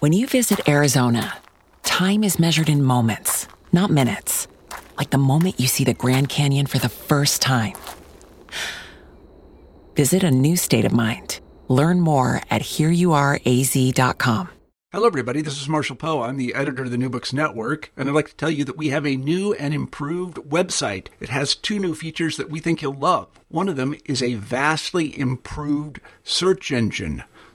[0.00, 1.38] When you visit Arizona,
[1.82, 4.46] time is measured in moments, not minutes.
[4.96, 7.74] Like the moment you see the Grand Canyon for the first time.
[9.96, 11.40] Visit a new state of mind.
[11.66, 14.50] Learn more at hereyouareaz.com.
[14.92, 15.42] Hello, everybody.
[15.42, 16.22] This is Marshall Poe.
[16.22, 18.78] I'm the editor of the New Books Network, and I'd like to tell you that
[18.78, 21.08] we have a new and improved website.
[21.18, 23.26] It has two new features that we think you'll love.
[23.48, 27.24] One of them is a vastly improved search engine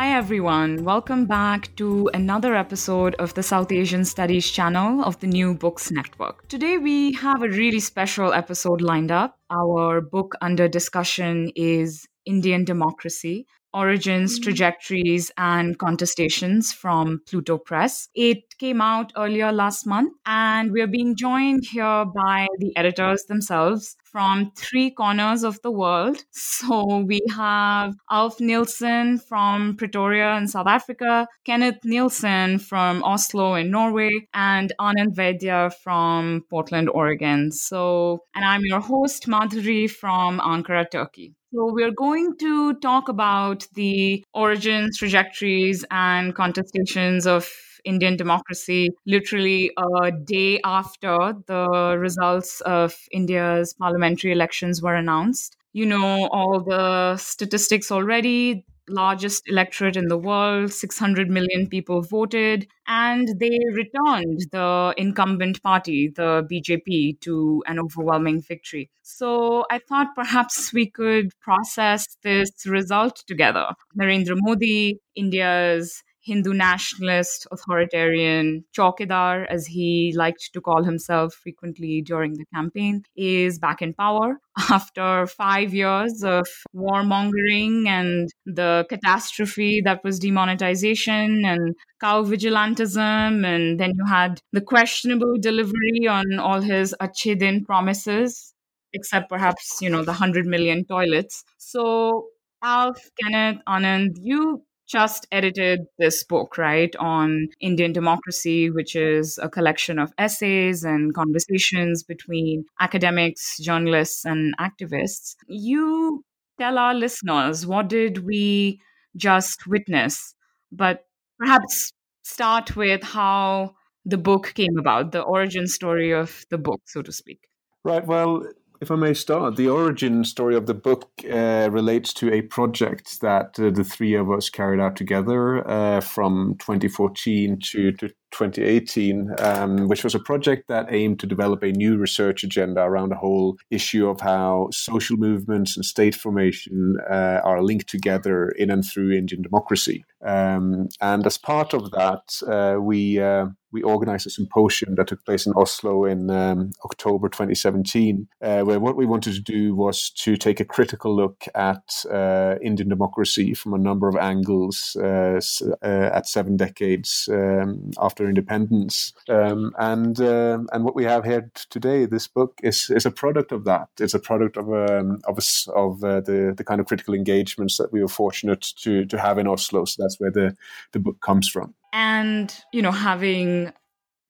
[0.00, 0.82] Hi, everyone.
[0.82, 5.90] Welcome back to another episode of the South Asian Studies channel of the New Books
[5.90, 6.48] Network.
[6.48, 9.38] Today, we have a really special episode lined up.
[9.50, 14.44] Our book under discussion is Indian Democracy Origins, mm-hmm.
[14.44, 18.08] Trajectories, and Contestations from Pluto Press.
[18.14, 23.24] It came out earlier last month, and we are being joined here by the editors
[23.24, 26.24] themselves from three corners of the world.
[26.60, 33.70] So we have Alf Nilsen from Pretoria in South Africa, Kenneth Nielsen from Oslo in
[33.70, 37.50] Norway, and Anand Vaidya from Portland, Oregon.
[37.50, 41.34] So, and I'm your host, Madhuri from Ankara, Turkey.
[41.52, 47.50] So, we're going to talk about the origins, trajectories, and contestations of
[47.84, 55.56] Indian democracy literally a day after the results of India's parliamentary elections were announced.
[55.72, 62.66] You know all the statistics already largest electorate in the world, 600 million people voted,
[62.86, 68.90] and they returned the incumbent party, the BJP, to an overwhelming victory.
[69.02, 73.66] So I thought perhaps we could process this result together.
[73.98, 82.34] Narendra Modi, India's Hindu nationalist, authoritarian Chaukidar, as he liked to call himself frequently during
[82.34, 84.38] the campaign, is back in power
[84.70, 93.44] after five years of warmongering and the catastrophe that was demonetization and cow vigilantism.
[93.44, 98.54] And then you had the questionable delivery on all his Achhe promises,
[98.92, 101.42] except perhaps, you know, the 100 million toilets.
[101.58, 102.26] So
[102.62, 109.48] Alf, Kenneth, Anand, you just edited this book, right, on Indian democracy, which is a
[109.48, 115.36] collection of essays and conversations between academics, journalists, and activists.
[115.46, 116.24] You
[116.58, 118.80] tell our listeners what did we
[119.16, 120.34] just witness,
[120.72, 121.04] but
[121.38, 123.74] perhaps start with how
[124.04, 127.38] the book came about, the origin story of the book, so to speak.
[127.84, 128.04] Right.
[128.06, 128.44] Well,
[128.80, 133.20] if I may start, the origin story of the book uh, relates to a project
[133.20, 139.34] that uh, the three of us carried out together uh, from 2014 to, to 2018,
[139.38, 143.16] um, which was a project that aimed to develop a new research agenda around the
[143.16, 148.84] whole issue of how social movements and state formation uh, are linked together in and
[148.84, 150.04] through Indian democracy.
[150.22, 155.24] Um, and as part of that, uh, we uh, we organized a symposium that took
[155.24, 160.10] place in Oslo in um, October 2017, uh, where what we wanted to do was
[160.10, 165.40] to take a critical look at uh, Indian democracy from a number of angles uh,
[165.82, 169.12] at seven decades um, after after independence.
[169.28, 173.52] Um, and uh, and what we have here today, this book is is a product
[173.52, 173.88] of that.
[173.98, 177.78] It's a product of um, of, a, of uh, the the kind of critical engagements
[177.78, 179.84] that we were fortunate to to have in Oslo.
[179.84, 180.56] So that's where the
[180.92, 181.74] the book comes from.
[181.92, 183.72] And you know, having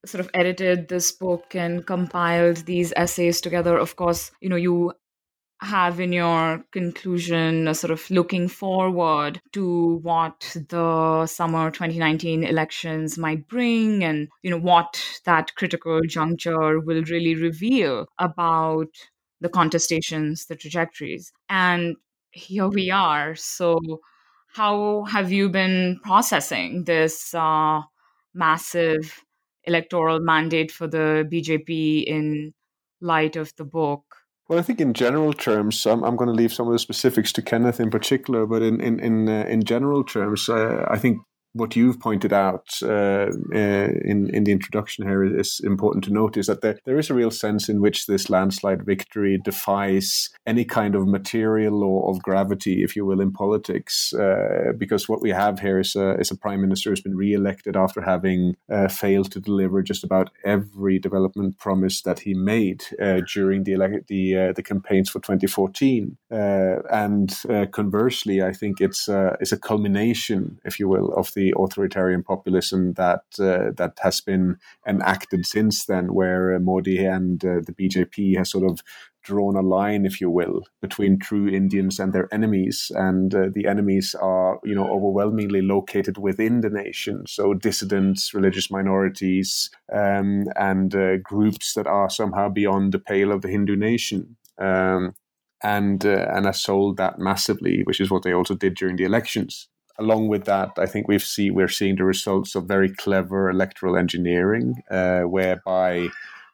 [0.05, 4.91] sort of edited this book and compiled these essays together of course you know you
[5.61, 13.17] have in your conclusion a sort of looking forward to what the summer 2019 elections
[13.17, 18.87] might bring and you know what that critical juncture will really reveal about
[19.39, 21.95] the contestations the trajectories and
[22.31, 23.79] here we are so
[24.53, 27.81] how have you been processing this uh,
[28.33, 29.23] massive
[29.65, 32.53] electoral mandate for the bjp in
[33.01, 34.10] light of the book?
[34.51, 37.31] Well, I think in general terms, I'm, I'm going to leave some of the specifics
[37.33, 38.45] to Kenneth in particular.
[38.45, 41.19] But in in in, uh, in general terms, uh, I think
[41.53, 46.37] what you've pointed out uh, uh, in in the introduction here is important to note
[46.37, 50.63] is that there, there is a real sense in which this landslide victory defies any
[50.63, 55.29] kind of material law of gravity, if you will, in politics, uh, because what we
[55.29, 59.31] have here is a, is a prime minister who's been re-elected after having uh, failed
[59.31, 64.53] to deliver just about every development promise that he made uh, during the the uh,
[64.53, 67.33] the campaigns for 2014, and
[67.71, 72.93] conversely, I think it's it's a culmination, if you will, of the the authoritarian populism
[72.93, 74.57] that uh, that has been
[74.87, 78.83] enacted since then, where uh, Modi and uh, the BJP has sort of
[79.23, 83.65] drawn a line, if you will, between true Indians and their enemies, and uh, the
[83.67, 87.23] enemies are, you know, overwhelmingly located within the nation.
[87.27, 93.41] So dissidents, religious minorities, um, and uh, groups that are somehow beyond the pale of
[93.41, 94.37] the Hindu nation.
[94.59, 95.13] Um,
[95.63, 99.03] and uh, and has sold that massively, which is what they also did during the
[99.03, 99.69] elections
[100.01, 103.95] along with that, I think we've see we're seeing the results of very clever electoral
[103.95, 106.09] engineering, uh, whereby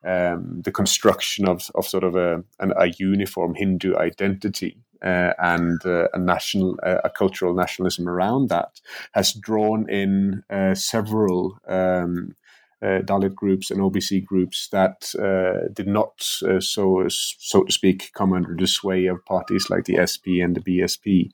[0.05, 5.83] um, the construction of, of sort of a, an, a uniform Hindu identity uh, and
[5.85, 8.81] uh, a national, uh, a cultural nationalism around that
[9.13, 11.57] has drawn in uh, several.
[11.67, 12.35] Um,
[12.79, 18.33] uh, Dalit groups and OBC groups that uh, did not, so so to speak, come
[18.33, 21.31] under the sway of parties like the SP and the BSP.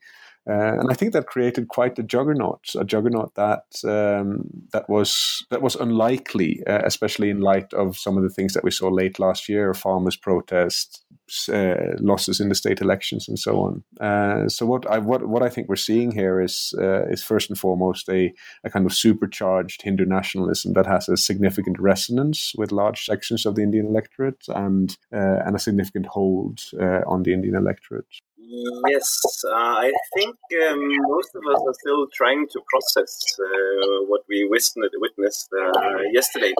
[0.49, 5.45] Uh, and I think that created quite a juggernaut, a juggernaut that um, that was
[5.49, 8.89] that was unlikely, uh, especially in light of some of the things that we saw
[8.89, 11.01] late last year: farmers' protests,
[11.47, 13.83] uh, losses in the state elections, and so on.
[14.01, 17.49] Uh, so what I what what I think we're seeing here is uh, is first
[17.49, 18.33] and foremost a,
[18.65, 23.55] a kind of supercharged Hindu nationalism that has a significant resonance with large sections of
[23.55, 26.59] the Indian electorate and uh, and a significant hold
[27.07, 28.07] on the Indian electorate.
[28.45, 30.35] Yes, uh, I think
[30.67, 36.53] um, most of us are still trying to process uh, what we witnessed uh, yesterday.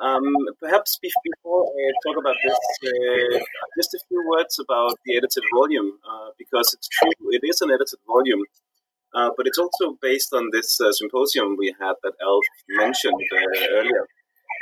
[0.00, 3.38] Um, perhaps before I talk about this, uh,
[3.78, 7.70] just a few words about the edited volume, uh, because it's true, it is an
[7.70, 8.42] edited volume,
[9.14, 13.22] uh, but it's also based on this symposium we had that Alf mentioned
[13.72, 14.06] earlier.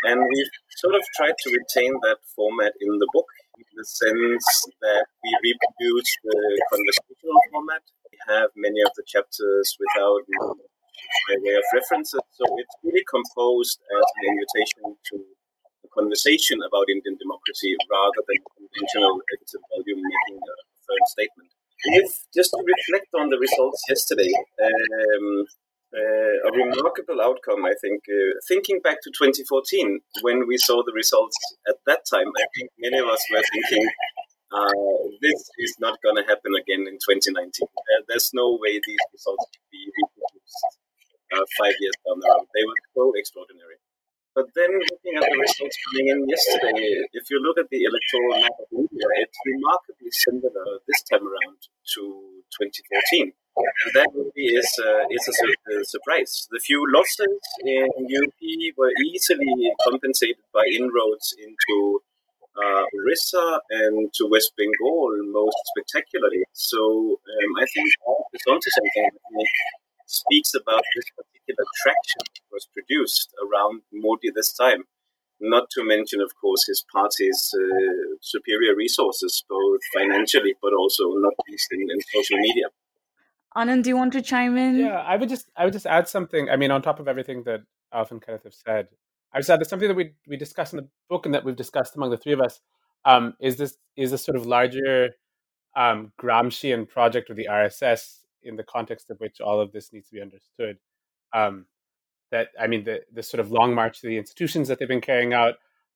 [0.05, 3.27] And we've sort of tried to retain that format in the book
[3.61, 4.47] in the sense
[4.81, 6.39] that we reproduce the
[6.73, 7.85] conversational format.
[8.09, 13.79] We have many of the chapters without a way of references, so it's really composed
[13.85, 15.17] as an invitation to
[15.85, 20.55] a conversation about Indian democracy rather than a conventional edited volume making a
[20.85, 21.51] firm statement.
[22.01, 25.47] If just to reflect on the results yesterday, um,
[25.91, 28.03] uh, a remarkable outcome, I think.
[28.07, 31.37] Uh, thinking back to 2014, when we saw the results
[31.69, 33.87] at that time, I think many of us were thinking,
[34.55, 34.71] uh,
[35.23, 37.35] this is not going to happen again in 2019.
[38.07, 40.79] there's no way these results could be reproduced
[41.35, 42.47] uh, five years down the road.
[42.55, 43.79] They were so extraordinary.
[44.35, 48.39] But then looking at the results coming in yesterday, if you look at the electoral
[48.39, 51.59] map of India, it's remarkably similar this time around
[51.99, 52.03] to
[52.55, 53.35] 2014.
[53.57, 56.49] And that really is, uh, is a, surprise.
[56.51, 58.41] The few losses in UP
[58.77, 62.01] were easily compensated by inroads into
[62.57, 66.45] uh, Orissa and to West Bengal most spectacularly.
[66.53, 67.89] So um, I think
[68.33, 69.47] it's onto something that
[70.07, 74.85] speaks about this particular traction that was produced around Modi this time.
[75.43, 81.33] Not to mention, of course, his party's uh, superior resources, both financially but also not
[81.49, 82.67] least in, in social media.
[83.57, 84.77] Anand, do you want to chime in?
[84.77, 86.49] Yeah, I would just I would just add something.
[86.49, 87.61] I mean, on top of everything that
[87.93, 88.89] Alf and Kenneth have said,
[89.33, 91.97] I would add something that we we discussed in the book and that we've discussed
[91.97, 92.61] among the three of us.
[93.05, 95.11] Um, is this is this sort of larger
[95.77, 100.09] um, Gramscian project of the RSS in the context of which all of this needs
[100.09, 100.79] to be understood?
[101.35, 101.67] Um,
[102.31, 105.01] that I mean, the the sort of long march to the institutions that they've been
[105.01, 105.55] carrying out,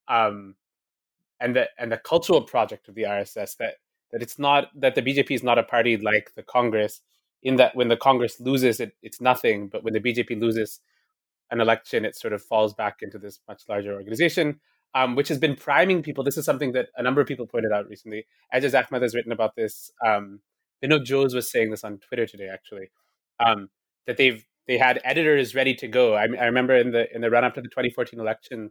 [0.09, 0.57] um,
[1.39, 3.75] and the and the cultural project of the RSS that
[4.11, 7.01] that it's not that the BJP is not a party like the Congress
[7.45, 9.69] in that when the Congress loses, it, it's nothing.
[9.69, 10.81] But when the BJP loses
[11.51, 14.61] an election, it sort of falls back into this much larger organization,
[14.95, 16.25] um, which has been priming people.
[16.25, 18.27] This is something that a number of people pointed out recently.
[18.53, 19.93] Aijaz Ahmad has written about this.
[20.05, 20.41] Um,
[20.83, 22.91] Vinod Jose was saying this on Twitter today, actually,
[23.39, 23.69] um,
[24.07, 26.15] that they've they had editors ready to go.
[26.15, 28.71] I, I, remember in the in the run up to the 2014 election,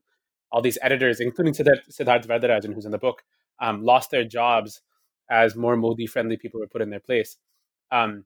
[0.51, 3.23] all these editors, including Siddharth, Siddharth Varadarajan, who's in the book,
[3.61, 4.81] um, lost their jobs
[5.29, 7.37] as more Modi friendly people were put in their place.
[7.91, 8.25] Um,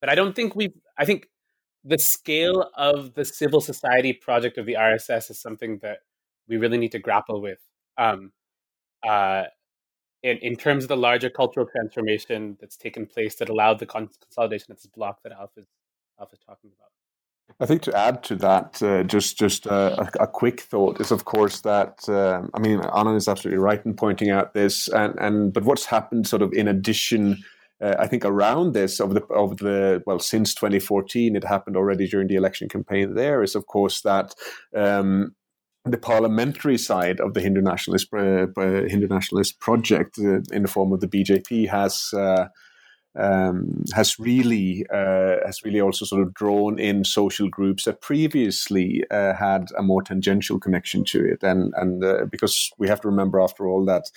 [0.00, 0.74] but I don't think we've.
[0.96, 1.28] I think
[1.84, 5.98] the scale of the civil society project of the RSS is something that
[6.48, 7.58] we really need to grapple with.
[7.96, 8.32] Um,
[9.06, 9.44] uh,
[10.22, 14.10] in, in terms of the larger cultural transformation that's taken place that allowed the con-
[14.20, 15.66] consolidation of this block that Alf is,
[16.18, 16.90] Alf is talking about.
[17.60, 21.10] I think to add to that, uh, just just uh, a, a, quick thought is,
[21.10, 25.18] of course, that uh, I mean, Anand is absolutely right in pointing out this, and
[25.18, 27.42] and but what's happened, sort of in addition,
[27.80, 32.06] uh, I think around this of the of the well since 2014, it happened already
[32.08, 33.14] during the election campaign.
[33.14, 34.34] There is, of course, that.
[34.74, 35.34] Um,
[35.84, 40.92] the parliamentary side of the Hindu nationalist uh, Hindu nationalist project, uh, in the form
[40.92, 42.12] of the BJP, has
[43.18, 49.04] um, has really uh, has really also sort of drawn in social groups that previously
[49.10, 53.08] uh, had a more tangential connection to it, and and uh, because we have to
[53.08, 54.10] remember, after all, that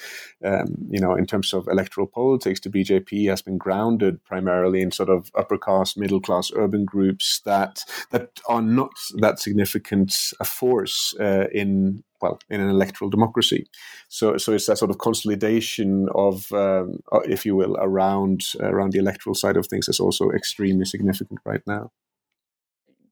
[0.45, 4.91] um, you know, in terms of electoral politics, the BJP has been grounded primarily in
[4.91, 7.81] sort of upper class, middle class, urban groups that
[8.11, 13.67] that are not that significant a force uh, in well in an electoral democracy.
[14.09, 18.93] So so it's that sort of consolidation of, um, uh, if you will, around around
[18.93, 21.91] the electoral side of things is also extremely significant right now.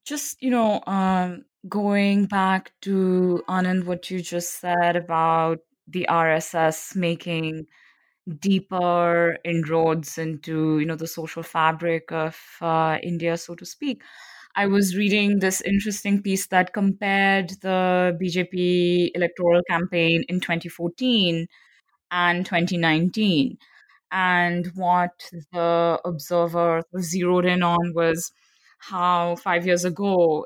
[0.06, 6.96] Just you know, um, going back to Anand, what you just said about the RSS
[6.96, 7.66] making
[8.40, 14.04] deeper inroads into you know the social fabric of uh, India, so to speak.
[14.60, 21.48] I was reading this interesting piece that compared the BJP electoral campaign in 2014
[22.12, 23.58] and 2019.
[24.12, 28.34] And what the observer zeroed in on was
[28.80, 30.46] how five years ago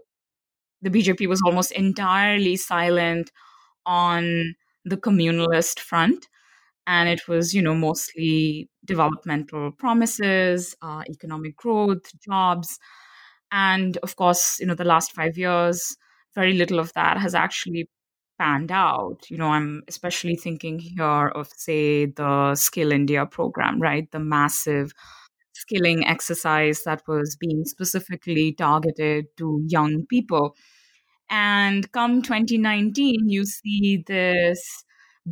[0.84, 3.32] the BJP was almost entirely silent
[3.88, 4.54] on
[4.86, 6.28] the communalist front.
[6.86, 12.78] And it was, you know, mostly developmental promises, uh, economic growth, jobs.
[13.54, 15.96] And of course, you know, the last five years,
[16.36, 17.88] very little of that has actually
[18.40, 19.30] panned out.
[19.30, 24.12] You know, I'm especially thinking here of, say, the Skill India program, right?
[24.12, 24.94] The massive
[25.54, 30.56] skilling exercise that was being specifically targeted to young people.
[31.30, 34.84] And come 2019, you see this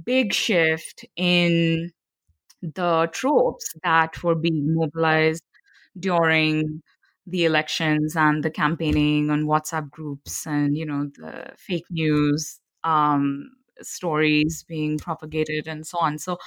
[0.05, 1.91] big shift in
[2.61, 5.43] the tropes that were being mobilized
[5.99, 6.81] during
[7.27, 13.51] the elections and the campaigning on WhatsApp groups and you know the fake news um,
[13.81, 16.17] stories being propagated and so on.
[16.17, 16.37] So,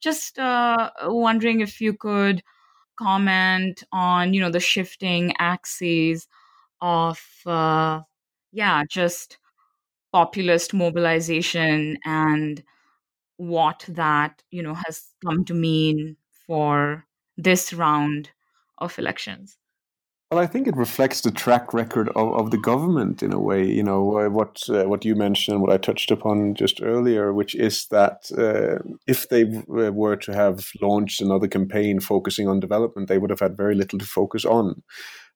[0.00, 2.42] just uh, wondering if you could
[2.98, 6.28] comment on you know the shifting axes
[6.82, 8.00] of uh,
[8.52, 9.38] yeah just
[10.12, 12.62] populist mobilization and
[13.36, 18.30] what that you know has come to mean for this round
[18.78, 19.58] of elections
[20.32, 23.66] well, I think it reflects the track record of, of the government in a way.
[23.66, 27.54] You know uh, what uh, what you mentioned, what I touched upon just earlier, which
[27.54, 33.08] is that uh, if they uh, were to have launched another campaign focusing on development,
[33.08, 34.82] they would have had very little to focus on.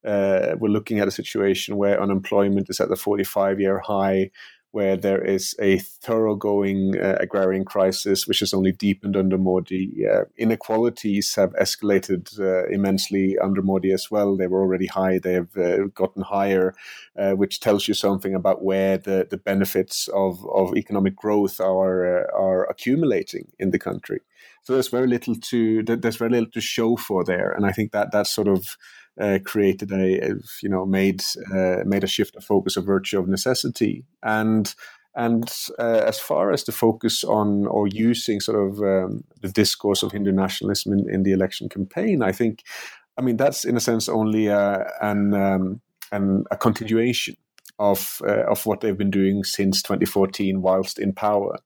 [0.02, 4.30] Uh, we're looking at a situation where unemployment is at the 45 year high
[4.76, 10.04] where there is a thoroughgoing uh, agrarian crisis, which has only deepened under Modi.
[10.06, 14.36] Uh, inequalities have escalated uh, immensely under Modi as well.
[14.36, 16.74] They were already high; they have uh, gotten higher,
[17.18, 21.98] uh, which tells you something about where the, the benefits of, of economic growth are
[22.14, 24.20] uh, are accumulating in the country.
[24.64, 27.92] So there's very little to there's very little to show for there, and I think
[27.92, 28.76] that that's sort of
[29.20, 31.22] uh, created a, a, you know made
[31.54, 34.74] uh, made a shift of focus of virtue of necessity and
[35.16, 40.02] and uh, as far as the focus on or using sort of um, the discourse
[40.02, 42.62] of Hindu nationalism in, in, the election campaign, I think,
[43.16, 45.80] I mean that's in a sense only uh, an, um,
[46.12, 47.34] an a continuation
[47.78, 51.58] of uh, of what they've been doing since 2014 whilst in power.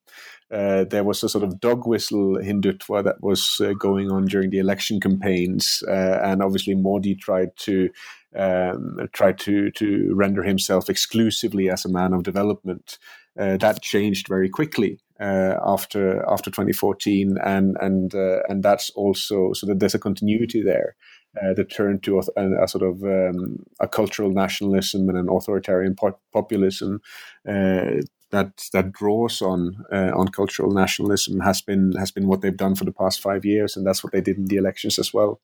[0.51, 4.51] Uh, there was a sort of dog whistle Hindutva that was uh, going on during
[4.51, 7.89] the election campaigns, uh, and obviously Modi tried to
[8.37, 12.99] um, tried to to render himself exclusively as a man of development.
[13.39, 19.67] Uh, that changed very quickly uh, after after 2014, and and and that's also so
[19.67, 20.97] that there's a continuity there.
[21.41, 25.95] Uh, the turn to a, a sort of um, a cultural nationalism and an authoritarian
[26.33, 27.01] populism
[27.49, 32.57] uh, that that draws on uh, on cultural nationalism has been has been what they've
[32.57, 35.13] done for the past five years, and that's what they did in the elections as
[35.13, 35.41] well.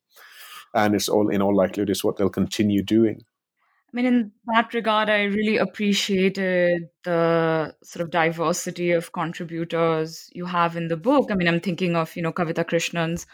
[0.75, 3.25] And it's all in all likelihood is what they'll continue doing.
[3.93, 10.45] I mean, in that regard, I really appreciated the sort of diversity of contributors you
[10.45, 11.31] have in the book.
[11.31, 13.27] I mean, I'm thinking of you know Kavita Krishnan's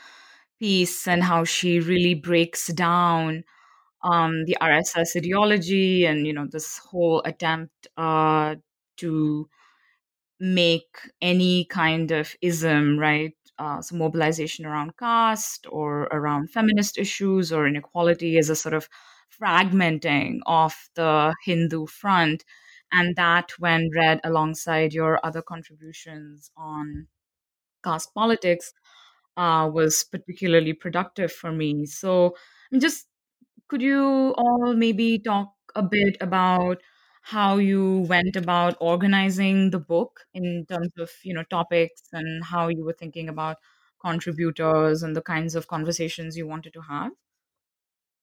[0.59, 3.45] piece and how she really breaks down
[4.05, 8.55] um, the RSS ideology and you know this whole attempt uh,
[8.99, 9.49] to
[10.41, 13.35] make any kind of ism, right?
[13.59, 18.89] Uh, so mobilization around caste or around feminist issues or inequality is a sort of
[19.41, 22.45] fragmenting of the Hindu front.
[22.93, 27.07] And that, when read alongside your other contributions on
[27.85, 28.73] caste politics,
[29.37, 31.87] uh, was particularly productive for me.
[31.87, 32.37] So,
[32.79, 33.07] just
[33.69, 36.83] could you all maybe talk a bit about
[37.23, 42.69] how you went about organizing the book in terms of you know topics and how
[42.69, 43.57] you were thinking about
[44.01, 47.13] contributors and the kinds of conversations you wanted to have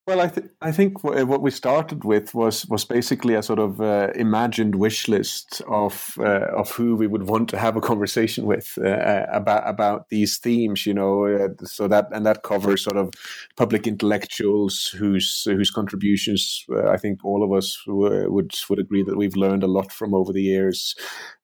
[0.10, 3.60] well, I, th- I think w- what we started with was was basically a sort
[3.60, 7.82] of uh, imagined wish list of uh, of who we would want to have a
[7.82, 10.88] conversation with uh, uh about about these themes.
[10.88, 13.13] You know, uh, so that and that covers sort of
[13.56, 19.04] public intellectuals whose whose contributions uh, I think all of us w- would would agree
[19.04, 20.96] that we've learned a lot from over the years.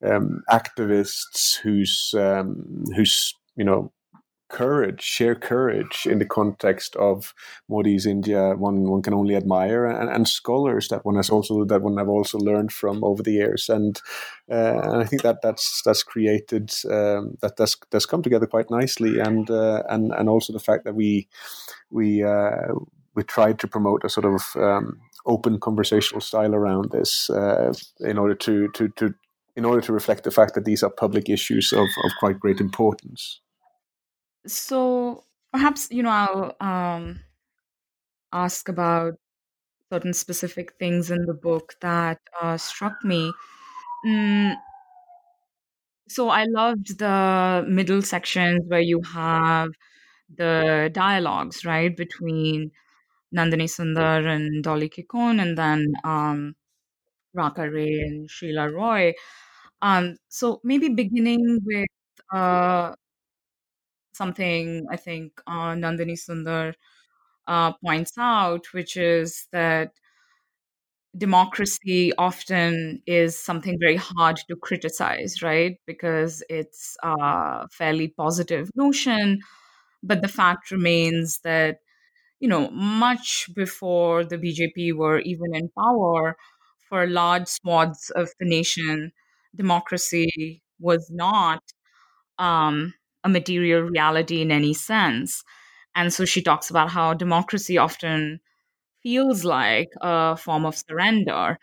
[0.03, 3.91] Um, activists whose um, whose you know
[4.49, 7.33] courage, sheer courage in the context of
[7.69, 11.81] Modi's India, one one can only admire, and, and scholars that one has also that
[11.81, 14.01] one have also learned from over the years, and
[14.51, 18.69] uh, and I think that that's that's created um, that that's that's come together quite
[18.69, 21.27] nicely, and uh, and and also the fact that we
[21.89, 22.73] we uh,
[23.15, 28.17] we tried to promote a sort of um, open conversational style around this uh, in
[28.17, 29.13] order to to to
[29.55, 32.59] in order to reflect the fact that these are public issues of, of quite great
[32.59, 33.39] importance.
[34.47, 37.19] So perhaps, you know, I'll um,
[38.31, 39.15] ask about
[39.91, 43.31] certain specific things in the book that uh, struck me.
[44.05, 44.55] Mm,
[46.07, 49.69] so I loved the middle sections where you have
[50.35, 52.71] the dialogues, right, between
[53.35, 56.55] Nandini Sundar and Dolly Kikon, and then um,
[57.33, 59.13] Raka Ray and Srila Roy.
[59.81, 61.87] Um, so maybe beginning with
[62.33, 62.93] uh,
[64.15, 66.73] something I think uh, Nandini Sundar
[67.47, 69.91] uh, points out, which is that
[71.17, 75.77] democracy often is something very hard to criticize, right?
[75.87, 79.39] Because it's a fairly positive notion.
[80.03, 81.79] But the fact remains that,
[82.39, 86.37] you know, much before the BJP were even in power,
[86.89, 89.11] for large swaths of the nation,
[89.55, 91.63] democracy was not
[92.39, 92.93] um,
[93.25, 95.43] a material reality in any sense.
[95.95, 98.41] And so she talks about how democracy often
[99.03, 101.59] feels like a form of surrender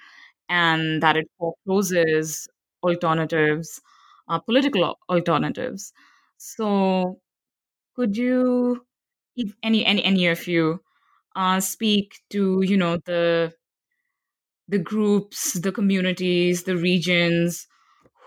[0.48, 2.48] and that it forecloses
[2.82, 3.80] alternatives,
[4.28, 5.92] uh, political alternatives.
[6.38, 7.20] So,
[7.96, 8.86] could you,
[9.36, 10.82] if any, any, any of you,
[11.36, 13.54] uh, speak to you know the
[14.68, 17.66] the groups, the communities, the regions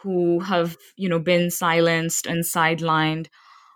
[0.06, 3.28] who have you know been silenced and sidelined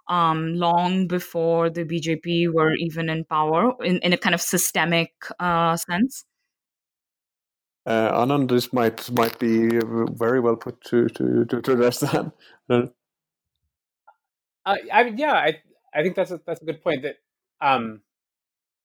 [0.08, 5.12] um, long before the BJP were even in power in, in a kind of systemic
[5.40, 6.26] uh, sense?
[7.86, 9.80] Uh, Anand, this might might be
[10.24, 12.32] very well put to to, to, to address that.
[12.70, 12.84] Uh,
[14.66, 15.60] I mean, yeah, I
[15.94, 17.02] I think that's a, that's a good point.
[17.02, 17.16] That
[17.60, 18.02] um,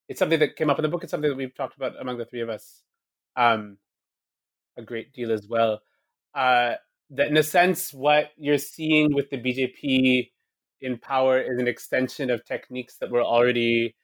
[0.08, 1.04] it's something that came up in the book.
[1.04, 2.82] It's something that we've talked about among the three of us
[3.36, 3.76] um,
[4.76, 5.82] a great deal as well.
[6.34, 6.74] Uh,
[7.14, 10.30] that in a sense, what you're seeing with the BJP
[10.80, 13.94] in power is an extension of techniques that were already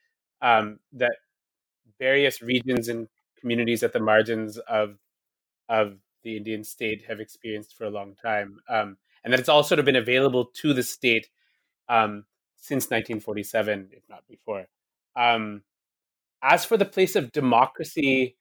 [0.41, 1.15] um, that
[1.99, 3.07] various regions and
[3.39, 4.97] communities at the margins of
[5.69, 9.63] of the Indian state have experienced for a long time, um, and that it's all
[9.63, 11.27] sort of been available to the state
[11.89, 12.25] um,
[12.57, 14.67] since 1947, if not before.
[15.15, 15.63] Um,
[16.43, 18.37] as for the place of democracy,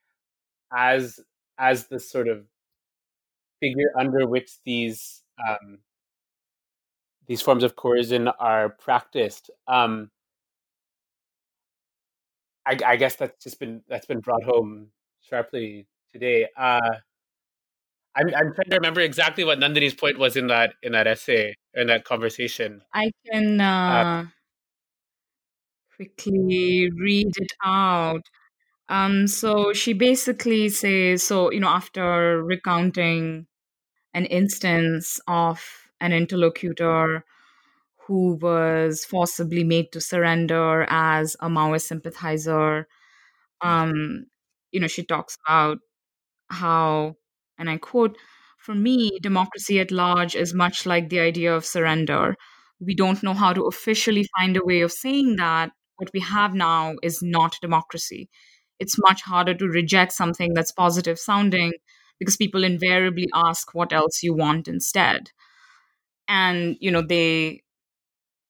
[0.73, 1.21] as
[1.59, 2.45] as the sort of
[3.61, 5.79] figure under which these um,
[7.27, 9.51] these forms of coercion are practiced.
[9.69, 10.11] Um,
[12.67, 14.89] I, I, guess that's just been that's been brought home
[15.21, 16.49] sharply today.
[16.57, 16.81] Uh,
[18.17, 21.55] I'm, I'm trying to remember exactly what Nandini's point was in that in that essay
[21.75, 22.83] in that conversation.
[22.93, 24.25] I can uh, uh,
[25.95, 28.23] quickly read it out.
[28.89, 33.47] Um, so she basically says, so you know, after recounting
[34.15, 35.63] an instance of
[36.01, 37.25] an interlocutor
[38.07, 42.89] who was forcibly made to surrender as a Maoist sympathizer.
[43.61, 44.27] Um,
[44.73, 45.79] you know, she talks about
[46.51, 47.17] how,
[47.59, 48.19] and I quote,
[48.59, 52.37] for me, democracy at large is much like the idea of surrender.
[52.81, 55.73] We don't know how to officially find a way of saying that.
[55.97, 58.29] What we have now is not democracy.
[58.79, 61.73] It's much harder to reject something that's positive sounding
[62.21, 65.31] because people invariably ask what else you want instead.
[66.29, 67.63] and you know they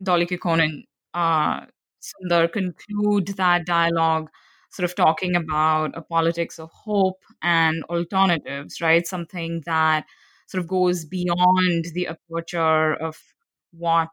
[0.03, 1.67] Dolly Kikon and uh,
[2.01, 4.31] Sundar conclude that dialogue
[4.71, 9.07] sort of talking about a politics of hope and alternatives, right?
[9.07, 10.07] Something that
[10.47, 13.19] sort of goes beyond the aperture of
[13.73, 14.11] what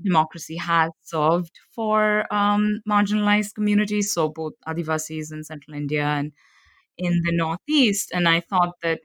[0.00, 6.32] democracy has served for um, marginalized communities, so both Adivasis in central India and
[6.98, 8.10] in the Northeast.
[8.12, 9.00] And I thought that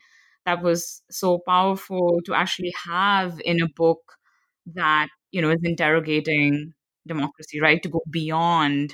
[0.46, 4.14] that was so powerful to actually have in a book
[4.74, 6.74] that, you know, is interrogating
[7.06, 7.82] democracy, right?
[7.84, 8.94] To go beyond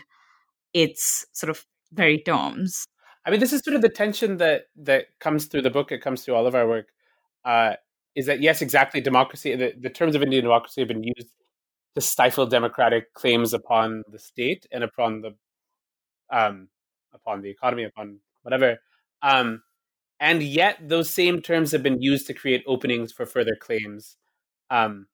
[0.74, 2.86] its sort of very terms.
[3.26, 5.92] I mean, this is sort of the tension that that comes through the book.
[5.92, 6.88] It comes through all of our work.
[7.46, 7.74] Uh,
[8.16, 9.02] is that yes, exactly?
[9.02, 9.56] Democracy.
[9.56, 11.30] The, the terms of Indian democracy have been used
[11.96, 15.36] to stifle democratic claims upon the state and upon the
[16.30, 16.70] um,
[17.14, 18.78] upon the economy, upon whatever.
[19.22, 19.64] Um,
[20.20, 24.16] and yet, those same terms have been used to create openings for further claims
[24.70, 25.08] um,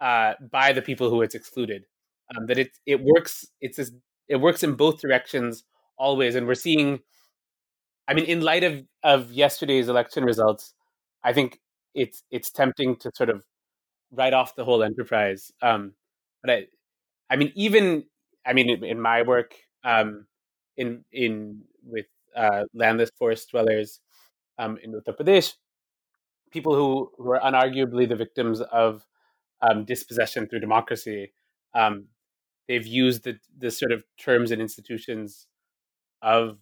[0.00, 1.84] uh, by the people who it's excluded.
[2.36, 3.46] Um, that it it works.
[3.60, 3.92] It's this,
[4.28, 5.64] it works in both directions
[5.98, 7.00] always, and we're seeing.
[8.08, 10.74] I mean, in light of of yesterday's election results,
[11.24, 11.60] I think
[11.94, 13.44] it's it's tempting to sort of
[14.12, 15.52] write off the whole enterprise.
[15.62, 15.94] Um,
[16.42, 16.66] but I,
[17.30, 18.04] I mean, even
[18.46, 20.26] I mean, in, in my work, um,
[20.76, 24.00] in in with uh, landless forest dwellers
[24.58, 25.54] um, in Uttar Pradesh,
[26.50, 29.06] people who are unarguably the victims of
[29.62, 31.32] um, dispossession through democracy,
[31.74, 32.06] um,
[32.68, 35.46] they've used the the sort of terms and institutions
[36.22, 36.58] of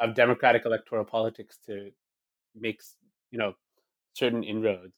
[0.00, 1.90] of democratic electoral politics to
[2.54, 2.80] make
[3.30, 3.54] you know
[4.14, 4.94] certain inroads.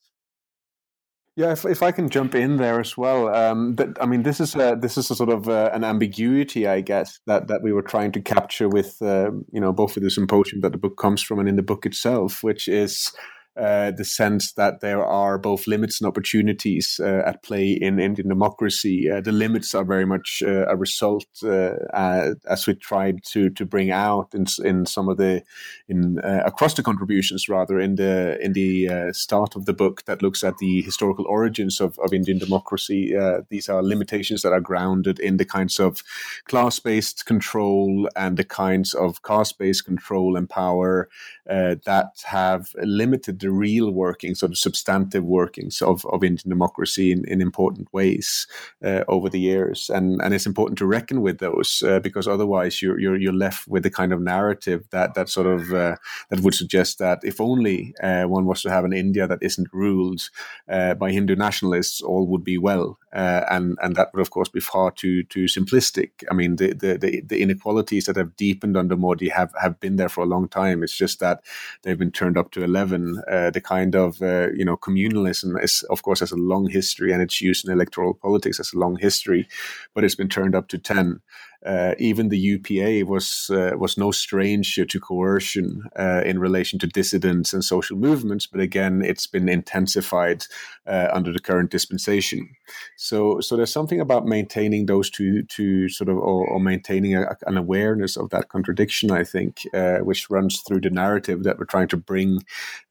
[1.39, 4.57] Yeah, if, if I can jump in there as well, um, I mean, this is
[4.57, 7.81] a, this is a sort of uh, an ambiguity, I guess, that, that we were
[7.81, 11.23] trying to capture with, uh, you know, both with the symposium that the book comes
[11.23, 13.13] from and in the book itself, which is
[13.59, 18.29] uh, the sense that there are both limits and opportunities uh, at play in Indian
[18.29, 19.11] democracy.
[19.11, 23.67] Uh, the limits are very much uh, a result, uh, as we tried to to
[23.67, 25.43] bring out in, in some of the
[25.89, 30.45] in across the contributions rather in the in the start of the book that looks
[30.45, 33.13] at the historical origins of, of Indian democracy.
[33.51, 36.05] these are limitations that are grounded in the kinds of
[36.45, 41.09] class based control and the kinds of caste based control and power
[41.47, 47.25] that have limited the real workings or the substantive workings of, of Indian democracy in,
[47.27, 48.47] in important ways
[48.85, 49.91] uh, over the years.
[49.91, 53.69] And, and it's important to reckon with those uh, because otherwise you're, you're, you're left
[53.69, 55.97] with the kind of narrative that, that sort of uh,
[56.31, 59.69] that would suggest that if only uh, one was to have an India that isn't
[59.73, 60.31] ruled
[60.69, 62.99] uh, by Hindu nationalists, all would be well.
[63.13, 66.11] Uh, and, and that would, of course, be far too, too simplistic.
[66.31, 69.97] I mean, the, the, the, the inequalities that have deepened under Modi have, have been
[69.97, 70.83] there for a long time.
[70.83, 71.43] It's just that
[71.83, 75.83] they've been turned up to 11 uh, the kind of uh, you know communalism is
[75.85, 78.97] of course has a long history and its use in electoral politics has a long
[78.97, 79.49] history,
[79.95, 81.21] but it's been turned up to ten
[81.67, 86.87] uh, even the UPA was uh, was no stranger to coercion uh, in relation to
[86.87, 88.47] dissidents and social movements.
[88.47, 90.45] But again, it's been intensified
[90.87, 92.49] uh, under the current dispensation.
[92.97, 97.37] So, so there's something about maintaining those two, two sort of, or, or maintaining a,
[97.47, 99.11] an awareness of that contradiction.
[99.11, 102.39] I think, uh, which runs through the narrative that we're trying to bring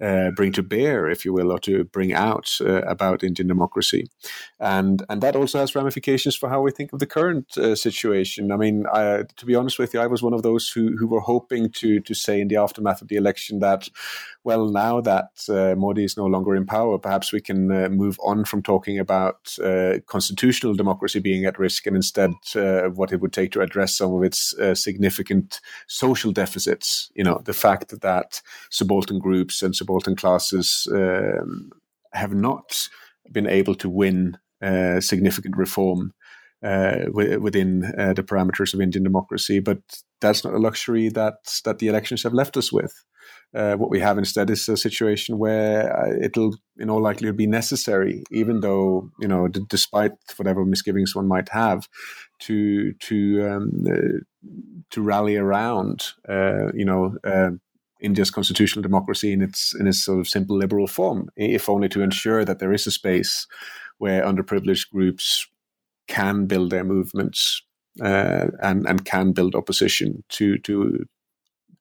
[0.01, 4.10] uh, bring to bear, if you will, or to bring out about Indian democracy,
[4.60, 8.56] and and that also has ramifications for how we think of the current situation.
[8.57, 11.05] I mean, I, to be honest with you, I was one of those who, who
[11.05, 13.87] were hoping to to say in the aftermath of the election that,
[14.43, 18.17] well, now that uh, Modi is no longer in power, perhaps we can uh, move
[18.23, 23.21] on from talking about uh, constitutional democracy being at risk and instead uh, what it
[23.21, 27.11] would take to address some of its uh, significant social deficits.
[27.13, 28.41] You know, the fact that
[28.71, 31.71] subaltern groups and subaltern classes um,
[32.13, 32.89] have not
[33.31, 36.13] been able to win uh, significant reform
[36.63, 39.59] uh, within uh, the parameters of Indian democracy.
[39.59, 39.79] But
[40.21, 42.93] that's not a luxury that that the elections have left us with.
[43.53, 47.47] Uh, what we have instead is a situation where uh, it'll, in all likelihood, be
[47.47, 51.87] necessary, even though you know, d- despite whatever misgivings one might have,
[52.39, 54.19] to to um, uh,
[54.91, 57.15] to rally around, uh, you know.
[57.99, 62.03] India's constitutional democracy in its in its sort of simple liberal form, if only to
[62.03, 63.47] ensure that there is a space
[63.97, 65.47] where underprivileged groups
[66.07, 67.61] can build their movements
[68.01, 71.05] uh, and and can build opposition to to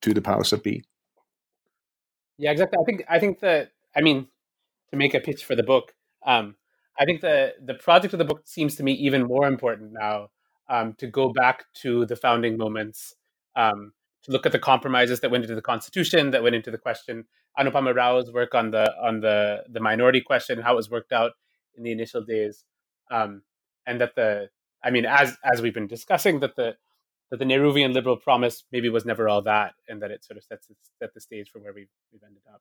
[0.02, 0.84] to the powers that be.
[2.38, 2.78] Yeah, exactly.
[2.80, 4.28] I think I think that I mean
[4.90, 6.56] to make a pitch for the book, um,
[6.98, 10.28] I think the the project of the book seems to me even more important now
[10.68, 13.14] um, to go back to the founding moments,
[13.54, 13.92] um,
[14.24, 17.24] to look at the compromises that went into the constitution, that went into the question.
[17.58, 21.32] Anupama Rao's work on the on the the minority question, how it was worked out
[21.76, 22.64] in the initial days,
[23.10, 23.42] um,
[23.86, 24.48] and that the
[24.84, 26.76] I mean, as as we've been discussing, that the
[27.30, 30.44] that the Nehruvian liberal promise maybe was never all that, and that it sort of
[30.44, 30.68] sets
[31.00, 32.60] set the stage for where we've, we've ended up.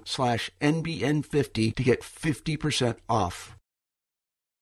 [0.05, 3.57] slash NBN50 to get 50% off.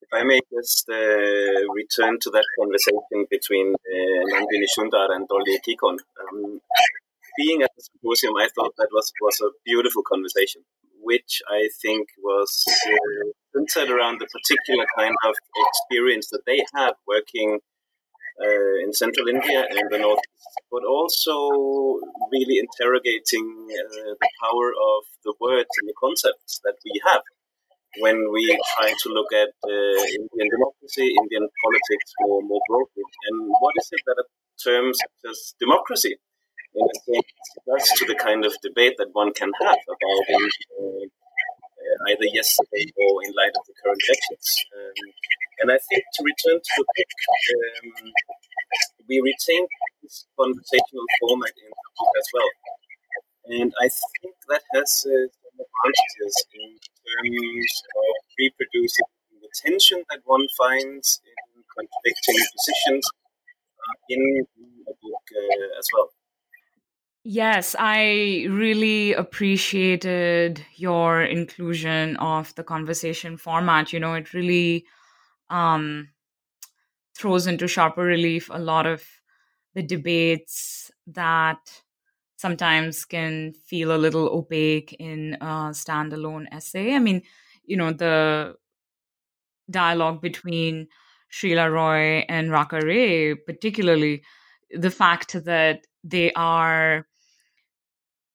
[0.02, 5.58] If I may just uh, return to that conversation between uh, Nandini Sundar and Dolly
[5.66, 5.98] Kikon.
[6.20, 6.60] Um,
[7.36, 10.62] being at the symposium, I thought that was, was a beautiful conversation,
[11.00, 16.94] which I think was uh, centered around the particular kind of experience that they have
[17.06, 17.60] working
[18.40, 20.24] uh, in central India and the north,
[20.70, 22.00] but also
[22.32, 27.22] really interrogating uh, the power of the words and the concepts that we have
[27.98, 33.04] when we try to look at uh, Indian democracy, Indian politics more, more broadly.
[33.28, 34.26] And what is it that a
[34.62, 36.16] term such as democracy,
[36.74, 37.32] in a sense,
[37.66, 41.04] does to the kind of debate that one can have about uh,
[42.08, 44.64] either yesterday or in light of the current elections.
[44.76, 44.94] Um,
[45.60, 47.44] and I think to return to the book,
[47.84, 48.12] um,
[49.08, 49.66] we retain
[50.02, 52.50] this conversational format in the book as well.
[53.50, 59.08] And I think that has uh, some advantages in terms of reproducing
[59.42, 63.04] the tension that one finds in contradicting positions
[63.80, 64.46] uh, in
[64.86, 66.10] a book uh, as well.
[67.22, 73.92] Yes, I really appreciated your inclusion of the conversation format.
[73.92, 74.86] You know, it really
[75.50, 76.08] um,
[77.16, 79.04] throws into sharper relief a lot of
[79.74, 81.82] the debates that
[82.36, 86.94] sometimes can feel a little opaque in a standalone essay.
[86.94, 87.22] I mean,
[87.64, 88.54] you know, the
[89.70, 90.88] dialogue between
[91.30, 94.22] Srila Roy and Raka Ray, particularly
[94.70, 97.06] the fact that they are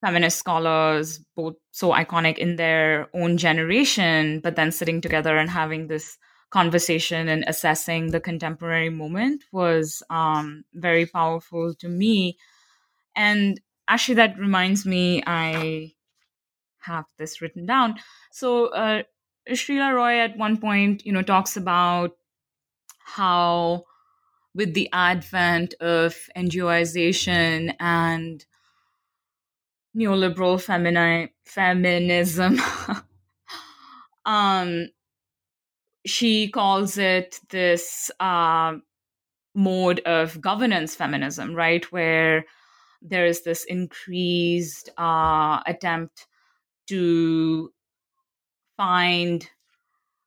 [0.01, 5.87] feminist scholars, both so iconic in their own generation, but then sitting together and having
[5.87, 6.17] this
[6.55, 12.37] conversation and assessing the contemporary moment was um, very powerful to me.
[13.13, 15.91] And actually, that reminds me, I
[16.79, 17.95] have this written down.
[18.31, 19.03] So, uh,
[19.49, 22.11] Srila Roy at one point, you know, talks about
[23.03, 23.83] how
[24.55, 28.45] with the advent of NGOization and
[29.93, 32.61] neoliberal femini- feminism.
[34.25, 34.87] um,
[36.05, 38.75] she calls it this uh,
[39.55, 41.83] mode of governance feminism, right?
[41.91, 42.45] Where
[43.01, 46.27] there is this increased uh, attempt
[46.87, 47.71] to
[48.77, 49.49] find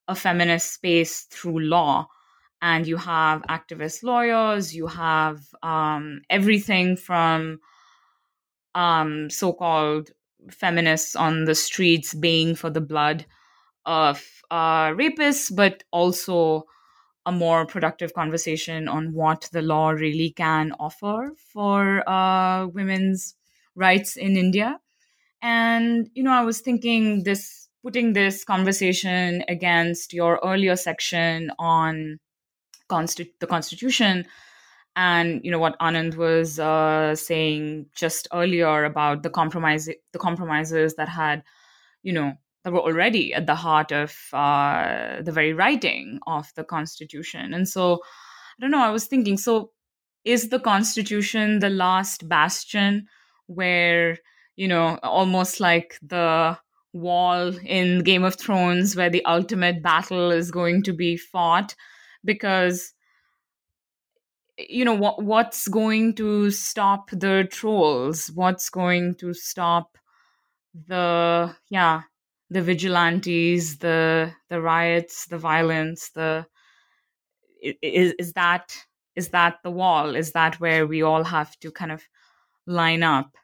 [0.08, 2.08] a feminist space through law.
[2.60, 7.60] And you have activist lawyers, you have um, everything from
[8.74, 10.10] um, so called
[10.50, 13.26] feminists on the streets baying for the blood
[13.88, 16.66] of uh, rapists, but also
[17.26, 23.34] a more productive conversation on what the law really can offer for uh, women's
[23.74, 24.80] rights in India.
[25.42, 32.18] And, you know, I was thinking this, putting this conversation against your earlier section on
[32.90, 34.26] consti- the Constitution
[34.96, 40.94] and you know what Anand was uh, saying just earlier about the compromise, the compromises
[40.96, 41.44] that had,
[42.02, 42.34] you know,
[42.70, 47.54] were already at the heart of uh, the very writing of the Constitution.
[47.54, 48.82] And so, I don't know.
[48.82, 49.72] I was thinking, so
[50.24, 53.06] is the Constitution the last bastion
[53.46, 54.18] where
[54.56, 56.58] you know, almost like the
[56.92, 61.76] wall in Game of Thrones, where the ultimate battle is going to be fought,
[62.24, 62.92] because
[64.58, 69.96] you know what what's going to stop the trolls what's going to stop
[70.88, 72.02] the yeah
[72.50, 76.46] the vigilantes the the riots the violence the
[77.60, 78.74] is is that
[79.18, 80.14] is that the wall?
[80.14, 82.02] Is that where we all have to kind of
[82.66, 83.36] line up?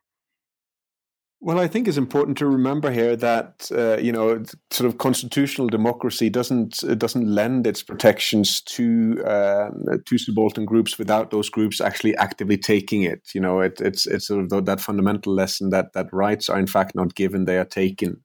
[1.41, 5.67] Well, I think it's important to remember here that uh, you know sort of constitutional
[5.67, 9.69] democracy doesn't doesn't lend its protections to uh,
[10.07, 13.29] to subaltern groups without those groups actually actively taking it.
[13.35, 16.69] You know, it, it's it's sort of that fundamental lesson that that rights are in
[16.69, 18.23] fact not given; they are taken.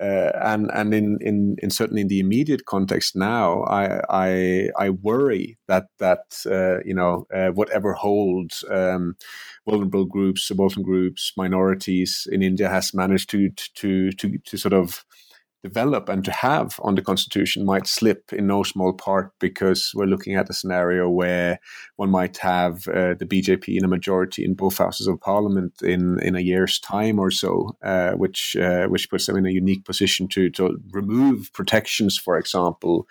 [0.00, 4.90] Uh, and and in, in in certainly in the immediate context now, I I, I
[4.90, 9.16] worry that that uh, you know uh, whatever holds um,
[9.68, 15.04] vulnerable groups, subaltern groups, minorities in India has managed to to to to sort of
[15.64, 20.06] develop and to have on the constitution might slip in no small part because we're
[20.06, 21.58] looking at a scenario where
[21.96, 26.20] one might have uh, the BJP in a majority in both houses of parliament in
[26.20, 29.84] in a year's time or so, uh, which uh, which puts them in a unique
[29.84, 33.08] position to to remove protections, for example,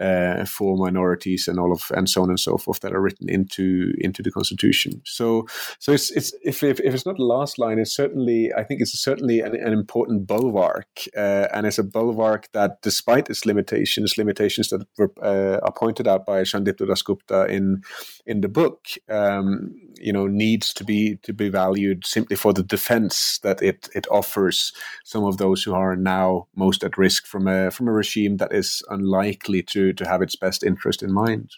[0.00, 3.28] uh, for minorities and all of and so on and so forth that are written
[3.28, 5.00] into into the constitution.
[5.04, 5.46] So
[5.78, 8.80] so it's it's if if, if it's not the last line, it's certainly I think
[8.80, 14.18] it's certainly an, an important bulwark, uh, and it's a bulwark that, despite its limitations,
[14.18, 17.82] limitations that were uh, are pointed out by Sandipto Dasgupta in
[18.26, 22.62] in the book, um, you know, needs to be to be valued simply for the
[22.62, 24.72] defense that it it offers
[25.04, 28.52] some of those who are now most at risk from a from a regime that
[28.52, 31.50] is unlikely to to have its best interest in mind.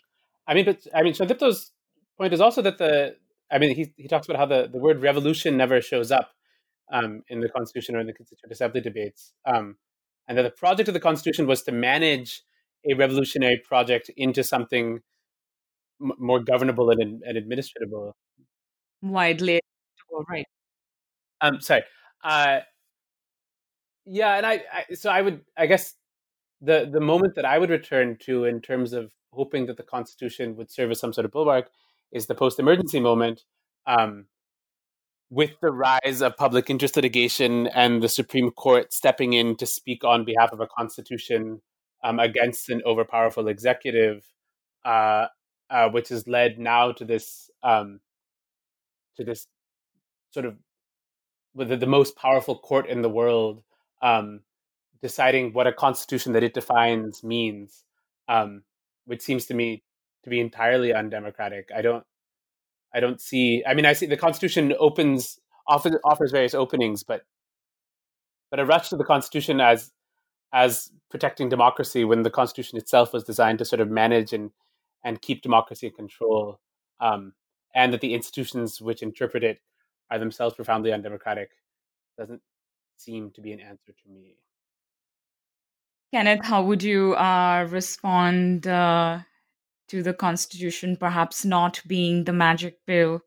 [0.46, 1.72] I mean, but I mean, Sandipto's
[2.18, 3.16] point is also that the
[3.50, 6.30] I mean, he he talks about how the, the word revolution never shows up
[6.92, 9.76] um, in the Constitution or in the Constituent Assembly debates, um,
[10.28, 12.42] and that the project of the Constitution was to manage
[12.88, 15.00] a revolutionary project into something
[16.00, 18.12] m- more governable and, and administratable.
[19.02, 19.60] Widely,
[20.28, 20.46] right?
[21.40, 21.82] Um, sorry.
[22.22, 22.60] Uh,
[24.06, 25.94] yeah, and I, I, so I would, I guess,
[26.60, 30.56] the the moment that I would return to in terms of hoping that the Constitution
[30.56, 31.70] would serve as some sort of bulwark
[32.12, 33.42] is the post emergency moment.
[33.86, 34.26] Um,
[35.30, 40.02] with the rise of public interest litigation and the Supreme Court stepping in to speak
[40.02, 41.62] on behalf of a constitution
[42.02, 44.24] um, against an overpowerful executive,
[44.84, 45.26] uh,
[45.70, 48.00] uh, which has led now to this um,
[49.16, 49.46] to this
[50.32, 50.56] sort of
[51.54, 53.62] the, the most powerful court in the world
[54.02, 54.40] um,
[55.02, 57.84] deciding what a constitution that it defines means,
[58.28, 58.62] um,
[59.06, 59.82] which seems to me
[60.24, 61.70] to be entirely undemocratic.
[61.74, 62.04] I don't,
[62.94, 63.62] I don't see.
[63.66, 67.22] I mean, I see the Constitution opens offers offers various openings, but
[68.50, 69.92] but a rush to the Constitution as
[70.52, 74.50] as protecting democracy when the Constitution itself was designed to sort of manage and
[75.04, 76.60] and keep democracy in control,
[77.00, 77.32] um,
[77.74, 79.60] and that the institutions which interpret it
[80.10, 81.50] are themselves profoundly undemocratic
[82.18, 82.42] doesn't
[82.96, 84.34] seem to be an answer to me.
[86.12, 89.20] Kenneth, how would you uh, respond uh,
[89.88, 93.22] to the Constitution perhaps not being the magic pill?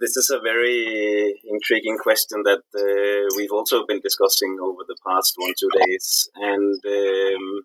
[0.00, 5.34] This is a very intriguing question that uh, we've also been discussing over the past
[5.36, 7.62] one two days, and um,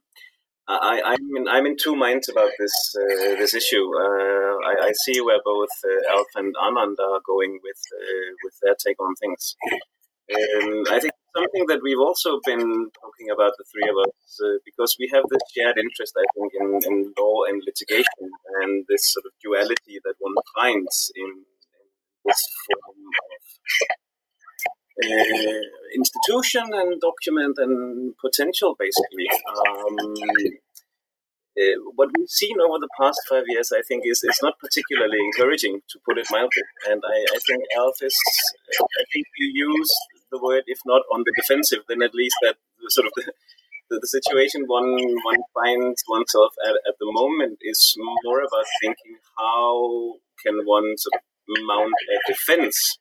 [0.67, 3.89] I, am in I'm in two minds about this uh, this issue.
[3.95, 7.81] Uh, I, I, see where both uh, Alf and Anand are going with
[8.43, 9.55] with their take on things.
[9.71, 14.57] Um, I think something that we've also been talking about, the three of us, uh,
[14.65, 18.25] because we have this shared interest, I think, in, in law and litigation
[18.61, 21.85] and this sort of duality that one finds in, in
[22.25, 23.41] this form of
[24.99, 25.61] uh,
[25.95, 29.27] institution and document and potential, basically.
[29.47, 29.95] Um,
[31.59, 35.19] uh, what we've seen over the past five years, I think, is, is not particularly
[35.19, 36.63] encouraging, to put it mildly.
[36.87, 37.63] And I, I think
[38.01, 38.17] is,
[38.79, 39.91] I think you use
[40.31, 42.57] the word, if not on the defensive, then at least that
[42.89, 48.39] sort of the, the, situation one one finds oneself at, at the moment is more
[48.39, 50.13] about thinking how
[50.45, 51.21] can one sort of
[51.65, 52.97] mount a defense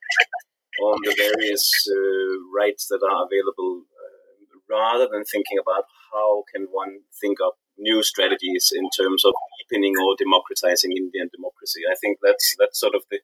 [0.81, 6.67] on the various uh, rights that are available, uh, rather than thinking about how can
[6.71, 11.81] one think up new strategies in terms of deepening or democratizing Indian democracy.
[11.89, 13.19] I think that's that's sort of the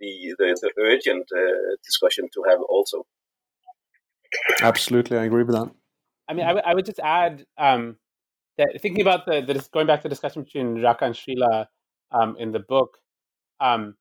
[0.00, 3.06] the, the, the urgent uh, discussion to have also.
[4.62, 5.70] Absolutely, I agree with that.
[6.28, 7.96] I mean, I, w- I would just add um,
[8.58, 11.66] that thinking about the, the going back to the discussion between Raka and Srila
[12.12, 12.98] um, in the book,
[13.60, 13.96] um,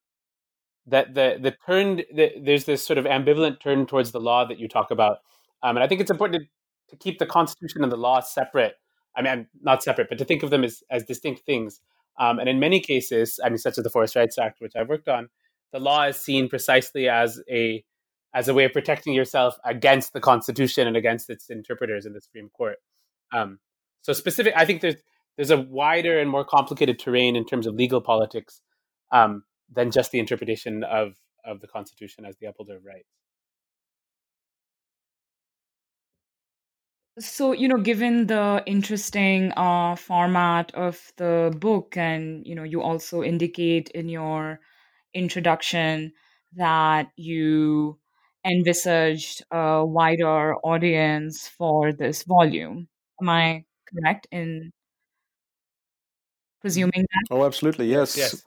[0.88, 4.60] that the the turn the, there's this sort of ambivalent turn towards the law that
[4.60, 5.20] you talk about,
[5.64, 6.48] um, and I think it's important to,
[6.90, 8.76] to keep the Constitution and the law separate.
[9.16, 11.80] I mean, not separate, but to think of them as as distinct things.
[12.20, 14.90] Um, and in many cases, I mean, such as the Forest Rights Act, which I've
[14.90, 15.30] worked on,
[15.72, 17.84] the law is seen precisely as a
[18.34, 22.22] as a way of protecting yourself against the Constitution and against its interpreters in the
[22.22, 22.78] Supreme Court.
[23.34, 23.60] Um,
[24.02, 24.96] so specific, I think there's
[25.38, 28.62] there's a wider and more complicated terrain in terms of legal politics
[29.12, 31.14] um, than just the interpretation of
[31.46, 33.08] of the Constitution as the upholder of rights.
[37.20, 42.84] So, you know, given the interesting uh, format of the book, and, you know, you
[42.84, 44.60] also indicate in your
[45.16, 46.14] introduction
[46.56, 47.98] that you
[48.48, 52.88] envisaged a wider audience for this volume.
[53.22, 54.72] Am I correct in
[56.62, 57.24] presuming that?
[57.32, 57.88] Oh, absolutely.
[57.92, 58.18] Yes.
[58.18, 58.44] Yes.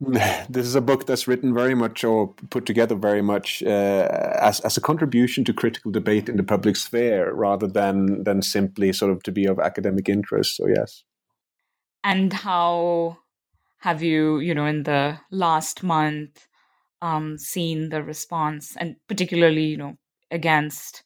[0.48, 4.08] this is a book that's written very much or put together very much uh,
[4.40, 8.92] as, as a contribution to critical debate in the public sphere rather than than simply
[8.92, 11.04] sort of to be of academic interest so yes
[12.04, 13.18] And how
[13.78, 16.46] have you, you know, in the last month,
[17.02, 19.98] um, seen the response, and particularly, you know,
[20.32, 21.04] against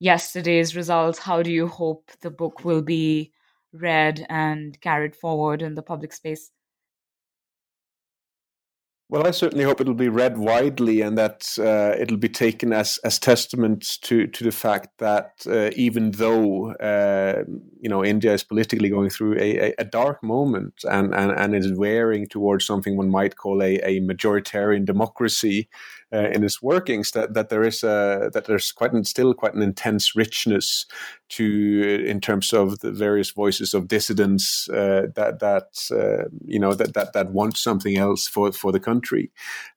[0.00, 1.18] yesterday's results?
[1.20, 3.32] How do you hope the book will be
[3.72, 6.52] read and carried forward in the public space?
[9.10, 12.98] Well, I certainly hope it'll be read widely and that uh, it'll be taken as
[13.04, 17.44] as testament to to the fact that uh, even though uh,
[17.80, 21.72] you know India is politically going through a, a, dark moment and, and and is
[21.72, 25.70] wearing towards something one might call a, a majoritarian democracy
[26.12, 29.54] uh, in its workings, that that there is a that there's quite an, still quite
[29.54, 30.86] an intense richness
[31.28, 36.74] to in terms of the various voices of dissidents uh, that that uh, you know
[36.74, 39.30] that that that want something else for for the country,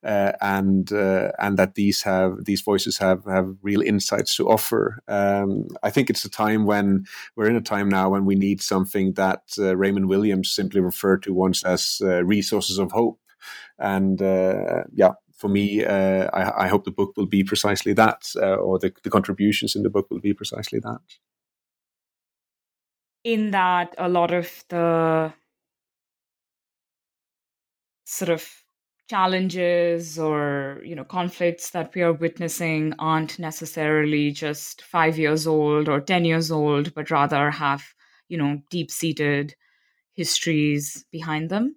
[0.04, 5.02] uh, and uh, and that these have these voices have have real insights to offer.
[5.08, 7.04] Um, I think it's a time when
[7.36, 11.22] we're in a time now when we need something that uh, Raymond Williams simply referred
[11.24, 13.20] to once as uh, resources of hope,
[13.78, 14.20] and
[14.94, 15.12] yeah,
[15.42, 18.92] for me, uh, I, I, hope the book will be precisely that, uh, or the,
[19.02, 21.00] the, contributions in the book will be precisely that.
[23.24, 25.32] In that a lot of the
[28.04, 28.48] sort of
[29.10, 35.88] challenges or you know conflicts that we are witnessing aren't necessarily just 5 years old
[35.88, 37.82] or 10 years old but rather have
[38.28, 39.54] you know deep seated
[40.14, 41.74] histories behind them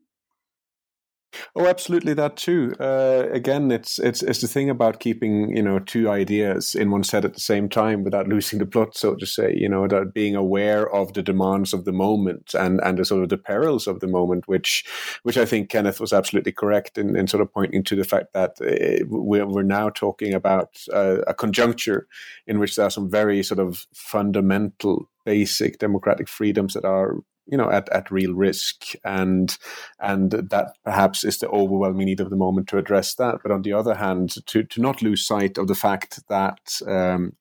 [1.55, 2.73] Oh, absolutely, that too.
[2.79, 7.03] Uh, again, it's it's it's the thing about keeping you know two ideas in one
[7.03, 9.53] set at the same time without losing the plot, so to say.
[9.55, 13.23] You know, that being aware of the demands of the moment and and the sort
[13.23, 14.85] of the perils of the moment, which
[15.23, 18.33] which I think Kenneth was absolutely correct in, in sort of pointing to the fact
[18.33, 22.07] that uh, we're we're now talking about uh, a conjuncture
[22.47, 27.57] in which there are some very sort of fundamental basic democratic freedoms that are you
[27.57, 28.93] know at, at real risk.
[29.03, 29.57] And
[29.99, 33.39] and that perhaps is the overwhelming need of the moment to address that.
[33.43, 37.33] But on the other hand to to not lose sight of the fact that um,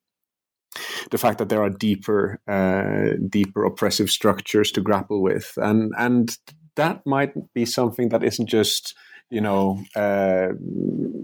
[1.10, 5.54] the fact that there are deeper uh, deeper oppressive structures to grapple with.
[5.56, 6.36] And and
[6.76, 8.96] that might be something that isn't just
[9.34, 10.52] you know, uh,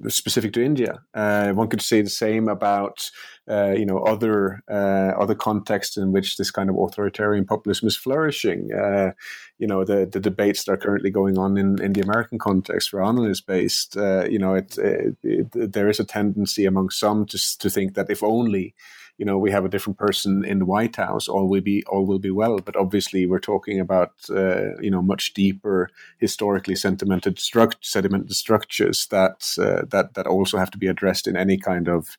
[0.08, 1.00] specific to India.
[1.14, 3.08] Uh, one could say the same about,
[3.48, 7.96] uh, you know, other uh, other contexts in which this kind of authoritarian populism is
[7.96, 8.72] flourishing.
[8.72, 9.12] Uh,
[9.58, 12.92] you know, the the debates that are currently going on in, in the American context,
[12.92, 13.96] where Anand is based.
[13.96, 17.94] Uh, you know, it, it, it, there is a tendency among some to to think
[17.94, 18.74] that if only
[19.20, 22.06] you know we have a different person in the White House, all will be all
[22.06, 22.58] will be well.
[22.58, 29.06] But obviously, we're talking about uh, you know much deeper historically sedimented, struct- sedimented structures
[29.08, 32.16] that uh, that that also have to be addressed in any kind of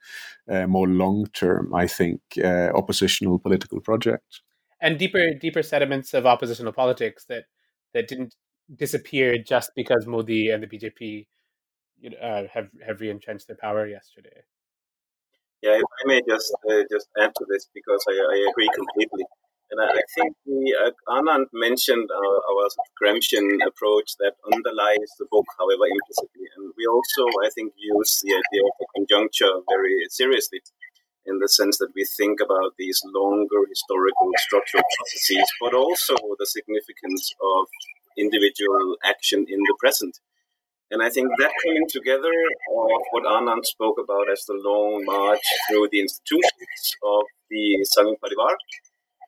[0.48, 4.42] uh, more long term, I think, uh, oppositional political project.
[4.80, 7.46] And deeper deeper sediments of oppositional politics that
[7.96, 8.36] that didn't
[8.76, 11.26] disappear just because Modi and the BJP
[12.22, 14.44] uh, have have re-entrenched their power yesterday.
[15.62, 19.26] Yeah, if I may just uh, just add to this because I, I agree completely,
[19.70, 25.28] and I, I think the uh, Anand mentioned our, our Gramscian approach that underlies the
[25.30, 29.96] book, however implicitly, and we also I think use the idea of the conjuncture very
[30.10, 30.62] seriously,
[31.28, 36.48] in the sense that we think about these longer historical structural processes, but also the
[36.48, 37.68] significance of
[38.18, 40.18] individual action in the present.
[40.92, 42.36] And I think that coming together
[42.76, 45.40] of what Anand spoke about as the long march
[45.70, 48.56] through the institutions of the Sangh Parivar,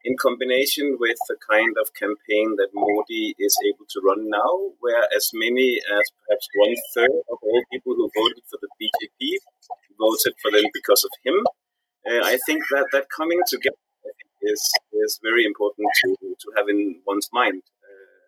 [0.03, 5.07] in combination with the kind of campaign that Modi is able to run now, where
[5.15, 9.39] as many as perhaps one third of all people who voted for the BJP
[9.97, 11.39] voted for them because of him.
[12.05, 13.77] Uh, I think that that coming together
[14.41, 14.61] is
[14.91, 18.19] is very important to, to have in one's mind, uh,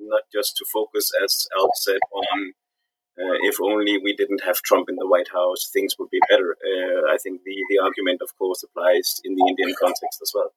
[0.00, 2.52] not just to focus, as Alf said, on
[3.18, 6.56] uh, if only we didn't have Trump in the White House, things would be better.
[6.64, 10.52] Uh, I think the, the argument, of course, applies in the Indian context as well.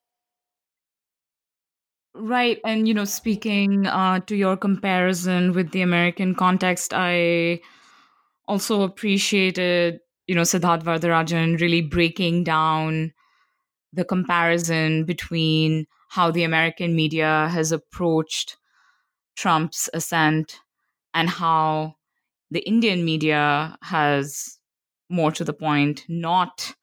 [2.16, 2.60] Right.
[2.66, 7.62] And, you know, speaking uh, to your comparison with the American context, I
[8.48, 13.14] also appreciated, you know, Siddharth Varadarajan really breaking down
[13.94, 18.58] the comparison between how the American media has approached
[19.36, 20.60] Trump's ascent
[21.14, 21.97] and how
[22.52, 24.60] the Indian media has,
[25.10, 26.74] more to the point, not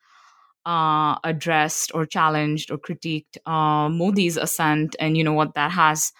[0.66, 6.12] uh, addressed or challenged or critiqued uh, Modi's ascent and you know what that has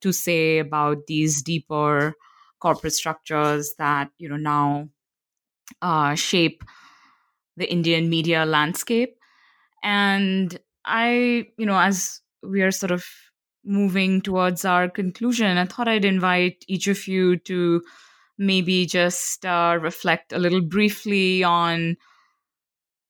[0.00, 2.14] to say about these deeper
[2.60, 4.88] corporate structures that you know now
[5.82, 6.64] uh, shape
[7.56, 9.16] the Indian media landscape.
[9.82, 13.04] And I, you know, as we are sort of
[13.64, 17.82] moving towards our conclusion, I thought I'd invite each of you to
[18.38, 21.96] maybe just uh, reflect a little briefly on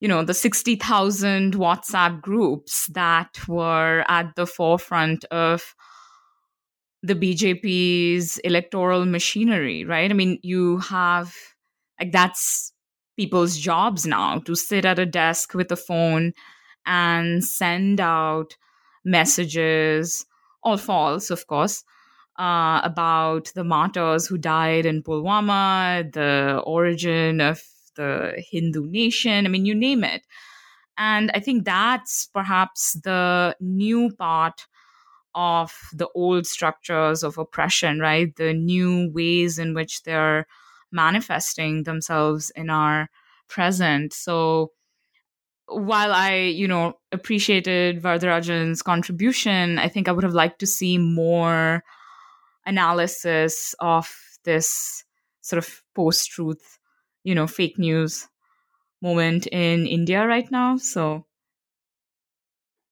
[0.00, 5.74] you know the 60,000 WhatsApp groups that were at the forefront of
[7.02, 10.10] the BJP's electoral machinery, right?
[10.10, 11.34] I mean, you have
[12.00, 12.72] like that's
[13.16, 16.32] people's jobs now to sit at a desk with a phone
[16.86, 18.56] and send out
[19.04, 20.26] messages,
[20.62, 21.84] all false, of course,
[22.38, 27.62] uh, about the martyrs who died in Pulwama, the origin of
[27.96, 29.46] the Hindu nation.
[29.46, 30.22] I mean, you name it.
[30.96, 34.66] And I think that's perhaps the new part
[35.34, 38.34] of the old structures of oppression, right?
[38.36, 40.46] The new ways in which they're
[40.92, 43.10] manifesting themselves in our
[43.48, 44.12] present.
[44.12, 44.70] So
[45.66, 50.98] while I, you know, appreciated Varadarajan's contribution, I think I would have liked to see
[50.98, 51.82] more
[52.66, 54.10] analysis of
[54.44, 55.04] this
[55.40, 56.78] sort of post truth
[57.24, 58.28] you know fake news
[59.02, 60.76] moment in India right now.
[60.76, 61.26] So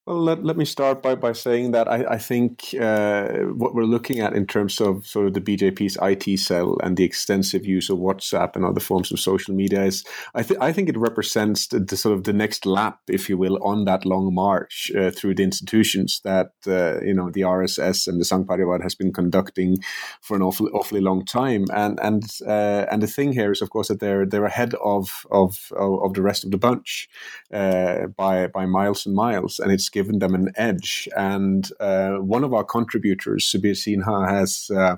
[0.05, 3.85] well, let, let me start by, by saying that I, I think uh, what we're
[3.85, 7.89] looking at in terms of sort of the BJP's IT cell and the extensive use
[7.89, 10.03] of WhatsApp and other forms of social media is,
[10.35, 13.39] I, th- I think it represents the, the, sort of the next lap, if you
[13.39, 18.09] will, on that long march uh, through the institutions that, uh, you know, the RSS
[18.09, 19.77] and the Sangh Parivar has been conducting
[20.21, 21.67] for an awfully, awfully long time.
[21.73, 25.27] And and uh, and the thing here is, of course, that they're they're ahead of
[25.31, 27.09] of of the rest of the bunch
[27.53, 31.09] uh, by by miles and miles, and it's given them an edge.
[31.17, 34.71] And uh, one of our contributors, Subir Sinha, has.
[34.75, 34.97] Uh,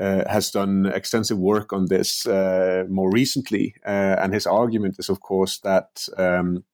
[0.00, 5.10] uh, has done extensive work on this uh, more recently, uh, and his argument is,
[5.10, 6.64] of course, that um,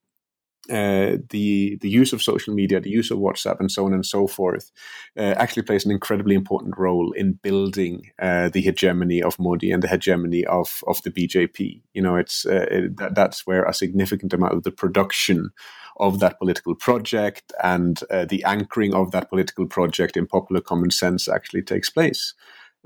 [0.71, 4.05] uh, the the use of social media, the use of WhatsApp, and so on and
[4.05, 4.71] so forth,
[5.17, 9.89] uh, actually plays an incredibly important role in building the hegemony of Modi and the
[9.89, 11.83] hegemony of of the BJP.
[11.95, 15.51] You know, it's it, that, that's where a significant amount of the production
[15.99, 20.91] of that political project and uh, the anchoring of that political project in popular common
[20.91, 22.35] sense actually takes place.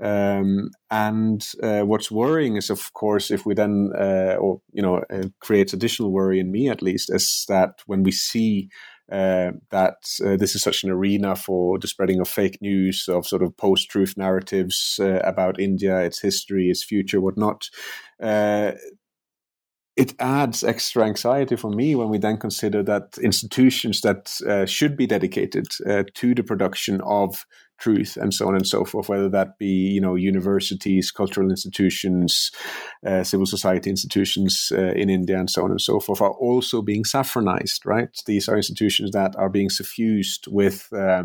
[0.01, 5.03] Um, and uh, what's worrying is, of course, if we then, uh, or you know,
[5.13, 8.69] uh, creates additional worry in me at least, is that when we see
[9.11, 13.27] uh, that uh, this is such an arena for the spreading of fake news, of
[13.27, 17.69] sort of post-truth narratives uh, about India, its history, its future, whatnot
[20.01, 24.97] it adds extra anxiety for me when we then consider that institutions that uh, should
[24.97, 27.45] be dedicated uh, to the production of
[27.77, 32.51] truth and so on and so forth whether that be you know universities cultural institutions
[33.05, 36.81] uh, civil society institutions uh, in india and so on and so forth are also
[36.81, 38.21] being saffronized right?
[38.25, 41.23] These are institutions that are being suffused with uh,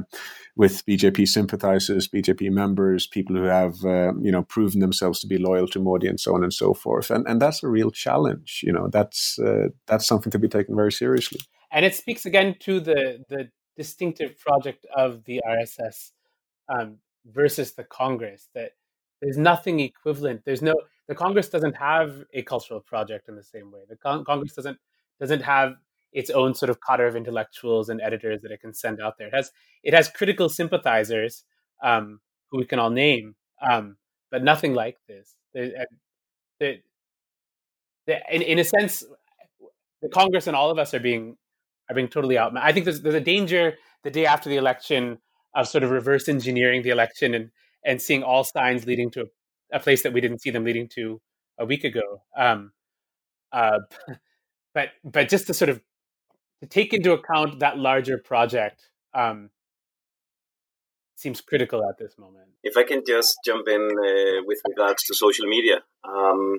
[0.57, 5.38] with bjp sympathizers bjp members people who have uh, you know proven themselves to be
[5.38, 8.62] loyal to modi and so on and so forth and and that's a real challenge
[8.64, 11.40] you know that's uh, that's something to be taken very seriously
[11.70, 16.12] and it speaks again to the the distinctive project of the rss
[16.68, 16.98] um,
[17.30, 18.48] versus the Congress.
[18.54, 18.72] That
[19.20, 20.42] there's nothing equivalent.
[20.44, 20.74] There's no
[21.09, 23.80] the Congress doesn't have a cultural project in the same way.
[23.88, 24.78] The Con- Congress doesn't
[25.20, 25.76] doesn't have
[26.16, 29.28] its own sort of cadre of intellectuals and editors that it can send out there.
[29.28, 29.50] It has
[29.84, 31.44] it has critical sympathizers
[31.82, 33.98] um, who we can all name, um,
[34.30, 35.36] but nothing like this.
[35.52, 35.86] The,
[36.58, 36.78] the,
[38.06, 39.04] the, in, in a sense,
[40.00, 41.36] the Congress and all of us are being
[41.90, 42.56] are being totally out.
[42.56, 45.18] I think there's there's a danger the day after the election
[45.54, 47.50] of sort of reverse engineering the election and
[47.84, 50.88] and seeing all signs leading to a, a place that we didn't see them leading
[50.94, 51.20] to
[51.58, 52.22] a week ago.
[52.34, 52.72] Um,
[53.52, 53.80] uh,
[54.74, 55.82] but but just to sort of
[56.61, 59.50] to take into account that larger project um,
[61.16, 62.48] seems critical at this moment.
[62.62, 66.59] If I can just jump in uh, with regards to social media, um,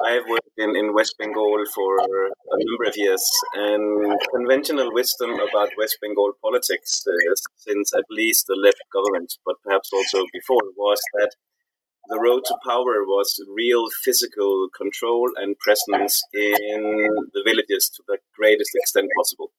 [0.00, 5.70] I've worked in, in West Bengal for a number of years, and conventional wisdom about
[5.78, 11.00] West Bengal politics uh, since at least the left government, but perhaps also before, was
[11.14, 11.30] that
[12.08, 18.18] the road to power was real physical control and presence in the villages to the
[18.36, 19.52] greatest extent possible.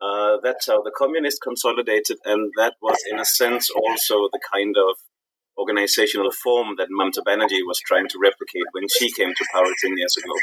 [0.00, 4.76] Uh, that's how the communists consolidated, and that was, in a sense, also the kind
[4.76, 4.96] of
[5.56, 9.96] organizational form that Mamta Banerjee was trying to replicate when she came to power 10
[9.96, 10.34] years ago.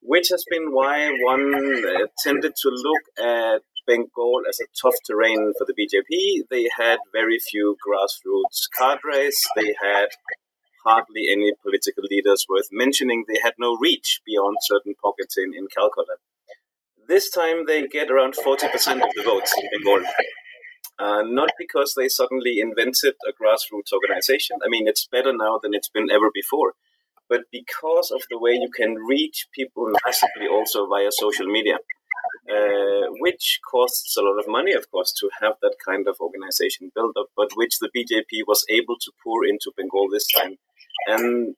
[0.00, 5.52] Which has been why one uh, tended to look at Bengal as a tough terrain
[5.56, 6.48] for the BJP.
[6.50, 9.40] They had very few grassroots cadres.
[9.54, 10.08] They had
[10.86, 13.24] hardly any political leaders worth mentioning.
[13.26, 16.16] They had no reach beyond certain pockets in, in Calcutta.
[17.08, 18.64] This time they get around 40%
[19.02, 20.04] of the votes in Bengal.
[20.98, 24.56] Uh, not because they suddenly invented a grassroots organization.
[24.64, 26.72] I mean, it's better now than it's been ever before.
[27.28, 31.78] But because of the way you can reach people massively also via social media,
[32.48, 36.92] uh, which costs a lot of money, of course, to have that kind of organization
[36.94, 40.56] built up, but which the BJP was able to pour into Bengal this time.
[41.06, 41.54] And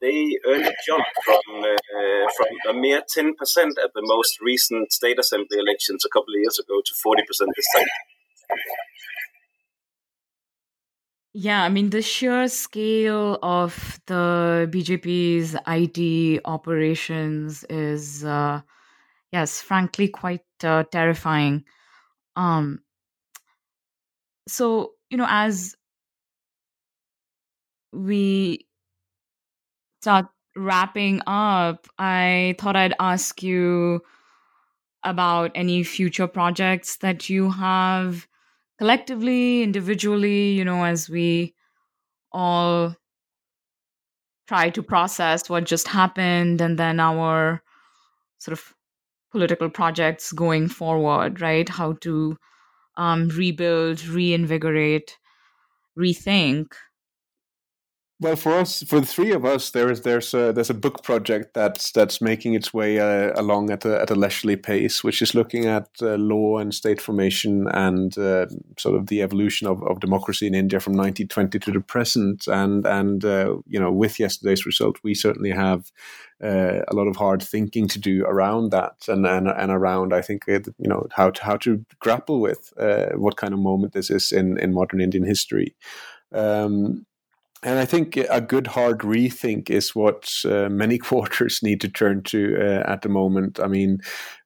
[0.00, 4.92] they earned a jump from uh, from a mere ten percent at the most recent
[4.92, 7.86] state assembly elections a couple of years ago to forty percent this time.
[11.34, 18.60] Yeah, I mean, the sheer scale of the BJP's IT operations is, uh,
[19.32, 21.64] yes, frankly, quite uh, terrifying.
[22.36, 22.80] Um,
[24.46, 25.74] so, you know, as
[27.92, 28.66] we
[30.00, 30.26] start
[30.56, 34.02] wrapping up, I thought I'd ask you
[35.04, 38.26] about any future projects that you have
[38.78, 41.54] collectively, individually, you know, as we
[42.32, 42.96] all
[44.46, 47.62] try to process what just happened and then our
[48.38, 48.74] sort of
[49.32, 51.68] political projects going forward, right?
[51.68, 52.36] How to
[52.96, 55.18] um, rebuild, reinvigorate,
[55.98, 56.72] rethink
[58.22, 61.02] well, for us, for the three of us, there is there's a there's a book
[61.02, 65.20] project that's that's making its way uh, along at a at a leisurely pace, which
[65.20, 68.46] is looking at uh, law and state formation and uh,
[68.78, 72.46] sort of the evolution of, of democracy in India from 1920 to the present.
[72.46, 75.90] And and uh, you know, with yesterday's result, we certainly have
[76.40, 80.22] uh, a lot of hard thinking to do around that and and, and around I
[80.22, 84.10] think you know how to how to grapple with uh, what kind of moment this
[84.10, 85.74] is in in modern Indian history.
[86.32, 87.04] Um,
[87.62, 92.22] and I think a good hard rethink is what uh, many quarters need to turn
[92.24, 93.60] to uh, at the moment.
[93.60, 94.00] I mean,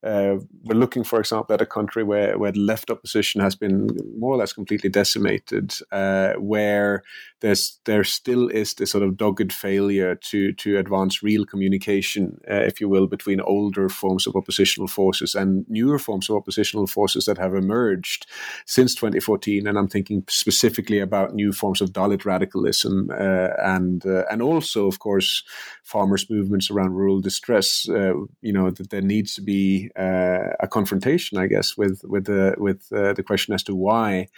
[0.06, 3.88] uh, we're looking, for example, at a country where, where the left opposition has been
[4.16, 7.02] more or less completely decimated, uh, where
[7.40, 12.54] there's there still is this sort of dogged failure to to advance real communication, uh,
[12.54, 17.26] if you will, between older forms of oppositional forces and newer forms of oppositional forces
[17.26, 18.26] that have emerged
[18.64, 19.66] since 2014.
[19.66, 24.86] And I'm thinking specifically about new forms of Dalit radicalism uh, and uh, and also,
[24.86, 25.42] of course,
[25.82, 27.88] farmers' movements around rural distress.
[27.88, 32.54] Uh, you know that there needs to be a confrontation, I guess, with with the
[32.58, 34.28] with uh, the question as to why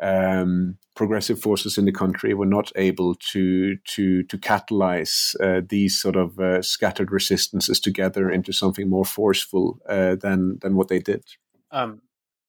[0.00, 6.00] um, progressive forces in the country were not able to to to catalyze uh, these
[6.00, 10.98] sort of uh, scattered resistances together into something more forceful uh, than than what they
[10.98, 11.24] did.
[11.70, 12.02] Um,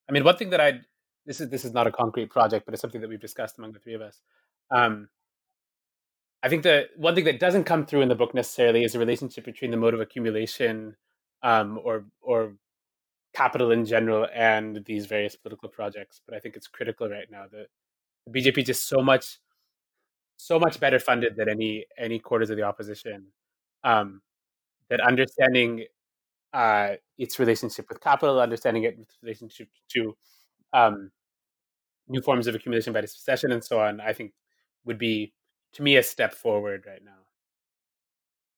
[0.09, 0.82] I mean, one thing that I
[1.26, 3.74] this is this is not a concrete project, but it's something that we've discussed among
[3.74, 4.22] the three of us.
[4.72, 5.09] Um,
[6.41, 8.99] I think the one thing that doesn't come through in the book necessarily is the
[8.99, 10.95] relationship between the mode of accumulation
[11.44, 12.54] um, or or
[13.34, 16.22] capital in general and these various political projects.
[16.26, 17.68] But I think it's critical right now that
[18.26, 19.39] the BJP just so much
[20.38, 23.28] so much better funded than any any quarters of the opposition.
[23.84, 24.22] Um,
[24.89, 25.86] that understanding
[26.54, 30.16] uh, its relationship with capital, understanding it with relationship to
[30.74, 31.12] um,
[32.08, 34.34] new forms of accumulation by dispossession and so on, I think
[34.86, 35.34] would be
[35.74, 37.22] to me a step forward right now.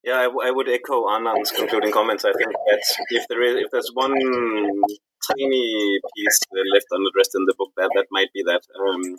[0.06, 2.26] Yeah, I, w- I would echo Anand's concluding comments.
[2.26, 6.40] I think that if there is, if there's one tiny piece
[6.72, 8.62] left unaddressed in the book, that that might be that.
[8.78, 9.18] Um,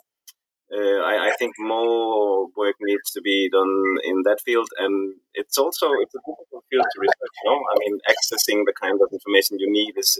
[0.72, 3.74] uh, I, I, think more work needs to be done
[4.04, 7.34] in that field, and it's also it's a difficult field to research.
[7.44, 10.18] You know, I mean, accessing the kind of information you need is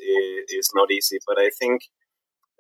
[0.49, 1.19] is not easy.
[1.27, 1.83] But I think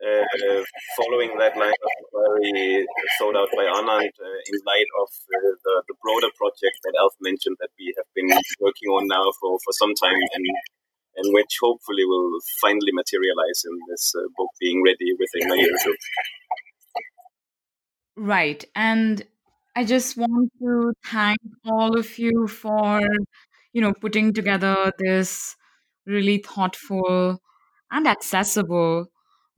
[0.02, 0.62] uh,
[0.96, 2.86] following that line of inquiry
[3.18, 7.14] thought out by Anand uh, in light of uh, the, the broader project that Alf
[7.20, 8.28] mentioned that we have been
[8.60, 10.46] working on now for, for some time and
[11.18, 15.74] and which hopefully will finally materialize in this uh, book being ready within a year
[15.74, 15.94] or two.
[18.18, 18.62] Right.
[18.74, 19.24] And
[19.74, 23.00] I just want to thank all of you for
[23.76, 25.54] you know, putting together this
[26.06, 27.42] really thoughtful
[27.90, 29.06] and accessible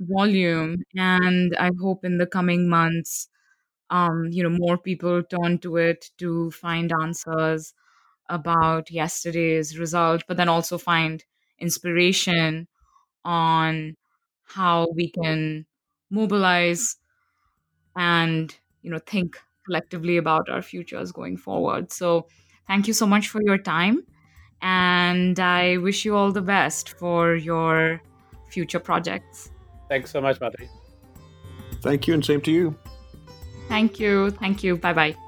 [0.00, 0.82] volume.
[0.96, 3.28] And I hope in the coming months,
[3.90, 7.74] um, you know, more people turn to it to find answers
[8.28, 11.24] about yesterday's result, but then also find
[11.60, 12.68] inspiration
[13.24, 13.96] on
[14.44, 15.66] how we can
[16.10, 16.96] mobilize
[17.96, 22.26] and you know think collectively about our futures going forward so
[22.66, 24.02] thank you so much for your time
[24.62, 28.00] and i wish you all the best for your
[28.50, 29.50] future projects
[29.88, 30.68] thanks so much Madhuri.
[31.82, 32.74] thank you and same to you.
[33.68, 34.30] Thank you.
[34.30, 34.76] Thank you.
[34.76, 35.27] Bye bye